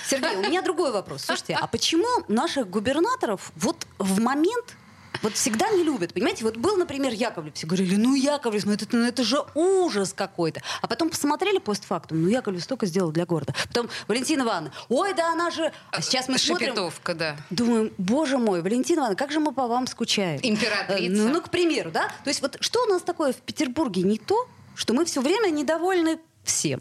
Сергей, 0.08 0.36
у 0.36 0.42
меня 0.42 0.62
другой 0.62 0.92
вопрос. 0.92 1.22
Слушайте, 1.24 1.56
а 1.60 1.66
почему 1.66 2.06
наших 2.28 2.68
губернаторов 2.68 3.50
вот 3.56 3.86
в 3.98 4.20
момент 4.20 4.76
вот 5.22 5.34
всегда 5.34 5.68
не 5.70 5.82
любят, 5.82 6.12
понимаете? 6.14 6.44
Вот 6.44 6.56
был, 6.56 6.76
например, 6.76 7.12
Яковлев, 7.12 7.54
все 7.54 7.66
говорили, 7.66 7.96
ну 7.96 8.14
Яковлев, 8.14 8.64
ну 8.66 8.72
это, 8.72 8.86
ну 8.92 9.04
это 9.06 9.22
же 9.24 9.38
ужас 9.54 10.12
какой-то. 10.12 10.60
А 10.82 10.86
потом 10.86 11.10
посмотрели 11.10 11.58
постфактум, 11.58 12.22
ну 12.22 12.28
Яковлев 12.28 12.62
столько 12.62 12.86
сделал 12.86 13.10
для 13.12 13.26
города. 13.26 13.54
Потом 13.68 13.88
Валентина 14.08 14.42
Ивановна, 14.42 14.72
ой, 14.88 15.14
да 15.14 15.32
она 15.32 15.50
же... 15.50 15.72
А 15.90 16.00
сейчас 16.02 16.28
мы 16.28 16.38
смотрим... 16.38 16.68
Шепетовка, 16.68 17.14
да. 17.14 17.36
Думаем, 17.50 17.92
боже 17.98 18.38
мой, 18.38 18.62
Валентина 18.62 18.98
Ивановна, 19.00 19.16
как 19.16 19.32
же 19.32 19.40
мы 19.40 19.52
по 19.52 19.66
вам 19.66 19.86
скучаем. 19.86 20.40
Императрица. 20.42 21.02
Э, 21.04 21.08
Ну, 21.08 21.28
ну, 21.28 21.40
к 21.40 21.50
примеру, 21.50 21.90
да? 21.90 22.08
То 22.24 22.28
есть 22.28 22.42
вот 22.42 22.56
что 22.60 22.82
у 22.84 22.86
нас 22.86 23.02
такое 23.02 23.32
в 23.32 23.36
Петербурге 23.36 24.02
не 24.02 24.18
то, 24.18 24.48
что 24.74 24.94
мы 24.94 25.04
все 25.04 25.20
время 25.20 25.48
недовольны 25.50 26.18
всем. 26.44 26.80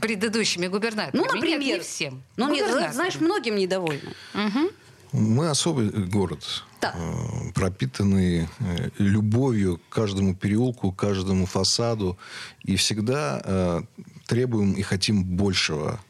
Предыдущими 0.00 0.66
губернаторами. 0.66 1.16
Ну, 1.26 1.34
например. 1.34 1.58
Нет, 1.58 1.78
не 1.78 1.84
всем. 1.84 2.22
Ну, 2.36 2.48
нет, 2.48 2.64
Губернаторами. 2.64 2.92
знаешь, 2.94 3.14
многим 3.20 3.56
недовольны. 3.56 4.12
Мы 5.12 5.48
особый 5.48 5.90
город, 5.90 6.44
Так. 6.80 6.94
э, 6.96 7.52
пропитанный 7.54 8.48
э, 8.58 8.90
любовью 8.98 9.78
к 9.78 9.94
каждому 9.94 10.34
переулку, 10.34 10.92
к 10.92 10.96
каждому 10.96 11.46
фасаду. 11.46 12.18
И 12.62 12.76
всегда 12.76 13.40
э, 13.44 13.82
требуем 14.26 14.72
и 14.72 14.82
хотим 14.82 15.24
большего 15.24 16.00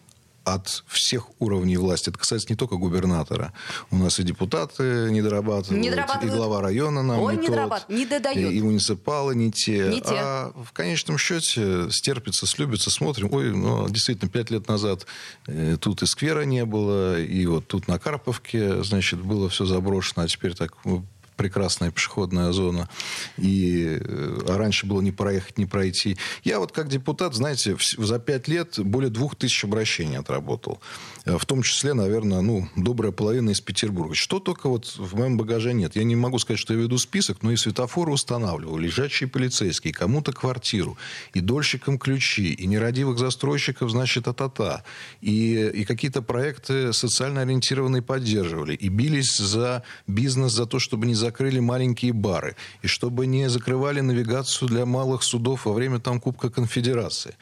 от 0.46 0.84
всех 0.86 1.24
уровней 1.40 1.76
власти. 1.76 2.08
Это 2.08 2.18
касается 2.18 2.46
не 2.48 2.56
только 2.56 2.76
губернатора. 2.76 3.52
У 3.90 3.96
нас 3.96 4.20
и 4.20 4.22
депутаты 4.22 5.08
не 5.10 5.20
дорабатывают, 5.20 5.82
Не 5.82 5.88
и 5.88 5.90
дорабатывают. 5.90 6.34
глава 6.36 6.60
района 6.62 7.02
нам 7.02 7.20
Ой, 7.20 7.34
не, 7.34 7.48
не 7.48 7.48
тот, 7.48 7.88
не 7.88 8.06
додает. 8.06 8.52
И, 8.52 8.56
и 8.56 8.62
муниципалы 8.62 9.34
не 9.34 9.50
те. 9.50 9.88
Не 9.88 10.00
те. 10.00 10.14
А 10.14 10.52
в 10.54 10.72
конечном 10.72 11.18
счете 11.18 11.90
стерпится, 11.90 12.46
слюбится, 12.46 12.90
смотрим. 12.90 13.28
Ой, 13.32 13.50
ну, 13.50 13.88
действительно, 13.88 14.30
пять 14.30 14.50
лет 14.50 14.68
назад 14.68 15.06
э, 15.48 15.76
тут 15.80 16.04
и 16.04 16.06
сквера 16.06 16.42
не 16.42 16.64
было, 16.64 17.20
и 17.20 17.44
вот 17.46 17.66
тут 17.66 17.88
на 17.88 17.98
Карповке, 17.98 18.84
значит, 18.84 19.20
было 19.20 19.48
все 19.48 19.64
заброшено, 19.64 20.22
а 20.22 20.28
теперь 20.28 20.54
так 20.54 20.74
ну, 20.84 21.04
прекрасная 21.36 21.90
пешеходная 21.90 22.52
зона. 22.52 22.88
И 23.36 23.98
э, 24.00 24.38
а 24.48 24.56
раньше 24.58 24.86
было 24.86 25.00
не 25.00 25.12
проехать, 25.12 25.58
не 25.58 25.66
пройти. 25.66 26.16
Я 26.44 26.58
вот 26.58 26.72
как 26.72 26.88
депутат, 26.88 27.34
знаете, 27.34 27.72
вс- 27.72 28.02
за 28.02 28.18
пять 28.18 28.48
лет 28.48 28.78
более 28.78 29.10
двух 29.10 29.36
тысяч 29.36 29.64
обращений 29.64 30.18
отработал. 30.18 30.80
Э, 31.24 31.36
В 31.38 31.44
том 31.44 31.62
числе, 31.62 31.94
наверное, 31.94 32.40
ну, 32.40 32.68
добрая 32.76 33.12
половина 33.12 33.50
из 33.50 33.60
Петербурга. 33.60 34.14
Что 34.14 34.40
только 34.40 34.68
вот 34.68 34.96
в 34.96 35.14
моем 35.16 35.36
багаже 35.36 35.72
нет. 35.74 35.96
Я 35.96 36.04
не 36.04 36.16
могу 36.16 36.38
сказать, 36.38 36.60
что 36.60 36.74
я 36.74 36.80
веду 36.80 36.98
список, 36.98 37.42
но 37.42 37.52
и 37.52 37.56
светофоры 37.56 38.12
устанавливал, 38.12 38.78
лежачие 38.78 39.28
полицейские, 39.28 39.92
кому-то 39.92 40.32
квартиру, 40.32 40.96
и 41.34 41.40
дольщикам 41.40 41.98
ключи, 41.98 42.52
и 42.54 42.66
нерадивых 42.66 43.18
застройщиков, 43.18 43.90
значит, 43.90 44.26
а-та-та. 44.28 44.84
И, 45.20 45.54
и 45.74 45.84
какие-то 45.84 46.22
проекты 46.22 46.92
социально 46.92 47.42
ориентированные 47.42 48.02
поддерживали. 48.02 48.74
И 48.74 48.88
бились 48.88 49.36
за 49.36 49.82
бизнес, 50.06 50.52
за 50.52 50.66
то, 50.66 50.78
чтобы 50.78 51.06
не 51.06 51.14
закрыли 51.26 51.60
маленькие 51.60 52.12
бары. 52.12 52.54
И 52.82 52.86
чтобы 52.86 53.26
не 53.26 53.48
закрывали 53.50 54.00
навигацию 54.00 54.68
для 54.68 54.86
малых 54.86 55.22
судов 55.22 55.66
во 55.66 55.72
время 55.72 55.98
там 55.98 56.20
Кубка 56.20 56.50
Конфедерации. 56.50 57.34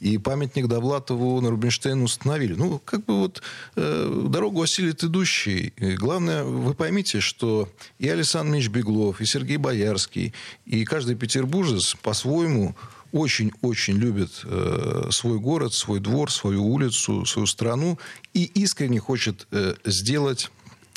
И 0.00 0.18
памятник 0.18 0.66
Довлатову 0.66 1.40
на 1.40 1.50
Рубинштейна 1.50 2.04
установили. 2.04 2.54
Ну, 2.54 2.80
как 2.84 3.04
бы 3.04 3.14
вот 3.20 3.42
э, 3.76 4.26
дорогу 4.28 4.62
осилит 4.62 5.04
идущий. 5.04 5.72
И 5.76 5.96
главное, 5.96 6.44
вы 6.44 6.74
поймите, 6.74 7.20
что 7.20 7.68
и 7.98 8.08
Александр 8.08 8.54
Ильич 8.54 8.68
Беглов, 8.68 9.20
и 9.20 9.26
Сергей 9.26 9.58
Боярский, 9.58 10.32
и 10.66 10.84
каждый 10.84 11.16
петербуржец 11.16 11.96
по-своему 12.02 12.74
очень-очень 13.12 13.96
любит 13.96 14.30
э, 14.44 15.08
свой 15.10 15.38
город, 15.38 15.72
свой 15.74 16.00
двор, 16.00 16.30
свою 16.30 16.64
улицу, 16.64 17.24
свою 17.26 17.46
страну 17.46 17.98
и 18.34 18.44
искренне 18.44 19.00
хочет 19.00 19.46
э, 19.50 19.74
сделать 19.84 20.50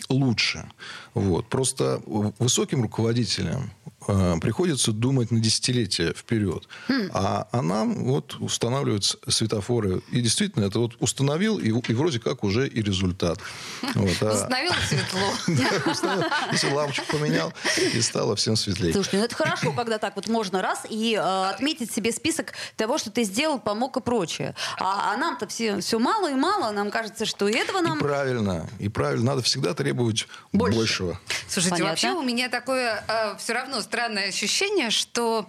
лучше. 0.09 0.69
Вот. 1.13 1.47
Просто 1.49 2.01
высоким 2.39 2.81
руководителям 2.81 3.71
приходится 4.41 4.91
думать 4.91 5.31
на 5.31 5.39
десятилетия 5.39 6.13
вперед. 6.13 6.67
А, 7.11 7.47
а 7.51 7.61
нам 7.61 8.05
вот 8.05 8.35
устанавливают 8.39 9.05
с- 9.05 9.17
светофоры. 9.27 10.01
И 10.11 10.21
действительно, 10.21 10.65
это 10.65 10.79
вот 10.79 10.95
установил, 10.99 11.57
и, 11.59 11.69
и 11.69 11.93
вроде 11.93 12.19
как 12.19 12.43
уже 12.43 12.67
и 12.67 12.81
результат. 12.81 13.39
Вот. 13.95 14.11
А- 14.21 14.33
Установилось 14.33 14.77
светло. 14.87 15.21
установил, 15.91 16.25
Если 16.51 16.71
лампочку 16.71 17.05
поменял, 17.17 17.53
и 17.93 18.01
стало 18.01 18.35
всем 18.35 18.55
светлее. 18.55 18.93
Слушайте, 18.93 19.17
ну 19.17 19.23
это 19.25 19.35
хорошо, 19.35 19.71
когда 19.71 19.97
так 19.97 20.15
вот 20.15 20.27
можно 20.27 20.61
раз 20.61 20.81
и 20.89 21.15
э, 21.15 21.49
отметить 21.49 21.91
себе 21.93 22.11
список 22.11 22.53
того, 22.75 22.97
что 22.97 23.11
ты 23.11 23.23
сделал, 23.23 23.59
помог 23.59 23.97
и 23.97 24.01
прочее. 24.01 24.55
А, 24.79 25.13
а 25.13 25.17
нам-то 25.17 25.47
все, 25.47 25.79
все 25.79 25.99
мало 25.99 26.31
и 26.31 26.35
мало. 26.35 26.71
Нам 26.71 26.91
кажется, 26.91 27.25
что 27.25 27.47
и 27.47 27.53
этого 27.53 27.81
нам... 27.81 27.99
правильно, 27.99 28.69
и 28.79 28.89
правильно. 28.89 29.25
Надо 29.33 29.41
всегда 29.41 29.73
требовать 29.73 30.27
Больше. 30.51 30.77
большего. 30.77 31.19
Слушайте, 31.47 31.83
вообще 31.83 32.11
у 32.11 32.21
меня 32.21 32.49
такое 32.49 33.03
все 33.37 33.53
равно 33.53 33.81
странное 33.93 34.29
ощущение, 34.29 34.89
что 34.89 35.47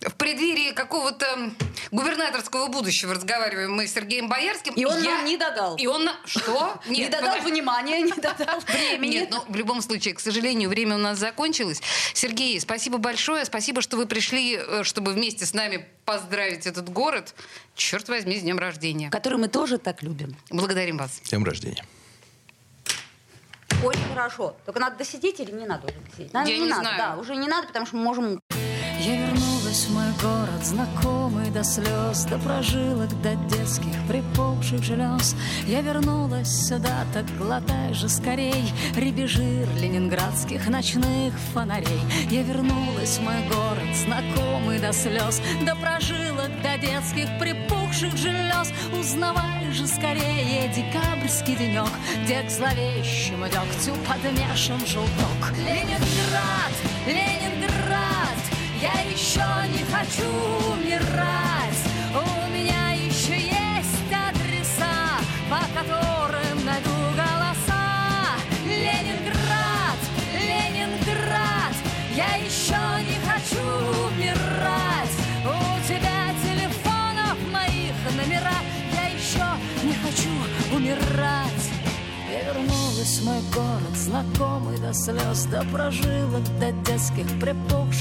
в 0.00 0.14
преддверии 0.14 0.72
какого-то 0.72 1.52
губернаторского 1.90 2.68
будущего 2.68 3.12
разговариваем 3.14 3.74
мы 3.74 3.86
с 3.86 3.92
Сергеем 3.92 4.26
Боярским. 4.26 4.72
И 4.72 4.86
он 4.86 4.96
Я- 5.02 5.10
нам 5.16 5.24
не 5.26 5.36
додал. 5.36 5.76
И 5.76 5.86
он... 5.86 6.06
на- 6.06 6.16
Что? 6.24 6.80
Не 6.88 7.08
додал 7.08 7.38
внимания, 7.42 8.00
не 8.00 8.10
додал 8.12 8.58
времени. 8.66 9.10
Нет, 9.16 9.28
ну, 9.30 9.44
в 9.46 9.54
любом 9.54 9.82
случае, 9.82 10.14
к 10.14 10.20
сожалению, 10.20 10.70
время 10.70 10.94
у 10.94 10.98
нас 10.98 11.18
закончилось. 11.18 11.82
Сергей, 12.14 12.58
спасибо 12.58 12.96
большое. 12.96 13.44
Спасибо, 13.44 13.82
что 13.82 13.98
вы 13.98 14.06
пришли, 14.06 14.56
э, 14.56 14.82
чтобы 14.82 15.12
вместе 15.12 15.44
с 15.44 15.52
нами 15.52 15.86
поздравить 16.06 16.66
этот 16.66 16.88
город. 16.88 17.34
Черт 17.76 18.08
возьми, 18.08 18.38
с 18.38 18.42
днем 18.42 18.58
рождения. 18.58 19.10
Который 19.10 19.38
мы 19.38 19.48
тоже 19.48 19.76
так 19.76 20.02
любим. 20.02 20.34
Благодарим 20.48 20.96
вас. 20.96 21.20
С 21.22 21.28
днем 21.28 21.44
рождения. 21.44 21.84
Очень 23.82 24.08
хорошо. 24.14 24.54
Только 24.64 24.78
надо 24.80 24.96
досидеть 24.96 25.40
или 25.40 25.50
не 25.50 25.66
надо 25.66 25.86
уже 25.88 25.96
досидеть? 26.08 26.32
Наверное, 26.32 26.56
Я 26.58 26.64
не 26.64 26.70
надо, 26.70 26.82
знаю. 26.82 26.98
да. 26.98 27.16
Уже 27.20 27.36
не 27.36 27.48
надо, 27.48 27.66
потому 27.66 27.86
что 27.86 27.96
мы 27.96 28.02
можем 28.04 28.40
Я 29.00 29.16
вернулась 29.16 29.51
в 29.72 29.94
мой 29.94 30.12
город, 30.20 30.62
знакомый 30.62 31.50
до 31.50 31.64
слез, 31.64 32.26
до 32.26 32.36
прожилок, 32.38 33.08
до 33.22 33.34
детских 33.56 34.06
припухших 34.06 34.82
желез. 34.82 35.34
Я 35.66 35.80
вернулась 35.80 36.68
сюда, 36.68 37.06
так 37.14 37.24
глотай 37.38 37.94
же 37.94 38.10
скорей 38.10 38.70
ребежир 38.94 39.66
ленинградских 39.80 40.68
ночных 40.68 41.32
фонарей. 41.54 42.02
Я 42.30 42.42
вернулась 42.42 43.18
мой 43.20 43.48
город, 43.48 43.96
знакомый 43.96 44.78
до 44.78 44.92
слез, 44.92 45.40
до 45.64 45.74
прожилок, 45.76 46.50
до 46.62 46.76
детских 46.76 47.28
припухших 47.38 48.14
желез. 48.14 48.70
Узнавай 49.00 49.72
же 49.72 49.86
скорее 49.86 50.68
декабрьский 50.68 51.56
денек, 51.56 51.88
где 52.24 52.42
к 52.42 52.50
зловещему 52.50 53.46
дегтю 53.46 53.94
подмешан 54.06 54.84
желток. 54.86 55.56
Ленинград, 55.56 56.74
Ленинград, 57.06 58.51
я 58.82 59.00
еще 59.02 59.46
не 59.70 59.84
хочу 59.84 60.28
умирать. 60.74 61.82
У 62.12 62.50
меня 62.50 62.90
еще 62.90 63.36
есть 63.36 64.10
адреса, 64.10 65.20
по 65.48 65.60
которым 65.72 66.64
найду 66.64 66.90
голоса. 67.14 68.34
Ленинград, 68.66 70.00
Ленинград, 70.34 71.74
я 72.16 72.34
еще 72.44 72.82
не 73.06 73.18
хочу 73.24 73.62
умирать. 74.08 75.14
У 75.44 75.86
тебя 75.86 76.34
телефонов 76.42 77.38
моих 77.52 77.94
номера, 78.16 78.58
я 78.94 79.06
еще 79.16 79.46
не 79.84 79.94
хочу 79.94 80.30
умирать. 80.74 81.70
Я 82.32 82.52
вернулась 82.52 83.18
в 83.18 83.26
мой 83.26 83.40
город, 83.54 83.94
знакомый 83.94 84.78
до 84.78 84.92
слез, 84.92 85.44
до 85.44 85.62
прожилок, 85.70 86.42
до 86.58 86.72
детских 86.90 87.26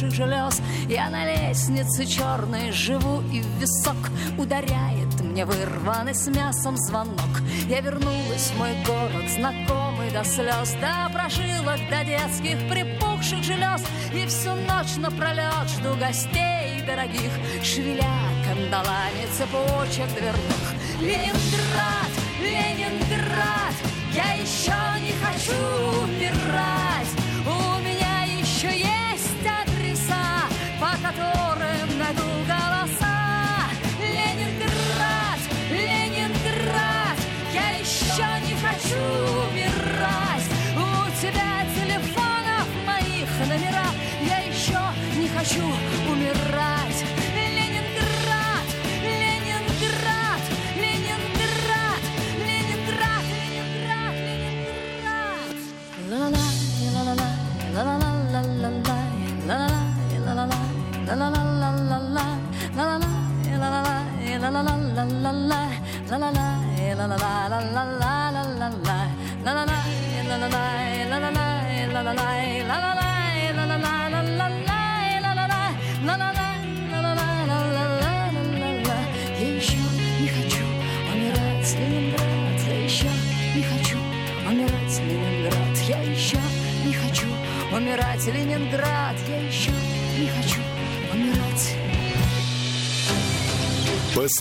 припухших 0.01 0.11
желез. 0.11 0.61
Я 0.87 1.09
на 1.09 1.25
лестнице 1.25 2.05
черной 2.05 2.71
живу, 2.71 3.21
и 3.31 3.41
в 3.41 3.47
висок 3.59 3.95
ударяет 4.37 5.21
мне 5.21 5.45
вырванный 5.45 6.15
с 6.15 6.27
мясом 6.27 6.77
звонок. 6.77 7.41
Я 7.67 7.81
вернулась 7.81 8.51
в 8.51 8.57
мой 8.57 8.71
город, 8.85 9.29
знакомый 9.29 10.11
до 10.11 10.23
слез, 10.23 10.73
до 10.81 11.09
прожилок, 11.13 11.79
до 11.89 12.03
детских 12.03 12.57
припухших 12.69 13.43
желез. 13.43 13.81
И 14.13 14.25
всю 14.27 14.53
ночь 14.55 14.97
напролет 14.97 15.69
жду 15.77 15.95
гостей 15.95 16.81
дорогих, 16.85 17.31
шевеля 17.63 18.19
кандалами 18.45 19.27
цепочек 19.37 20.07
дверных. 20.15 20.73
Ленинград, 20.99 22.11
Ленинград, 22.41 23.75
я 24.13 24.33
еще 24.33 24.73
не 25.01 25.13
хочу 25.23 25.53
умирать. 26.03 27.20
Еще 31.01 31.23
есть 31.23 31.50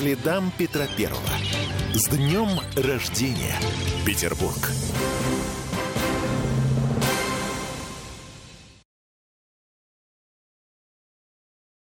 следам 0.00 0.50
Петра 0.56 0.86
Первого. 0.96 1.28
С 1.92 2.08
днем 2.08 2.48
рождения, 2.74 3.54
Петербург! 4.06 4.70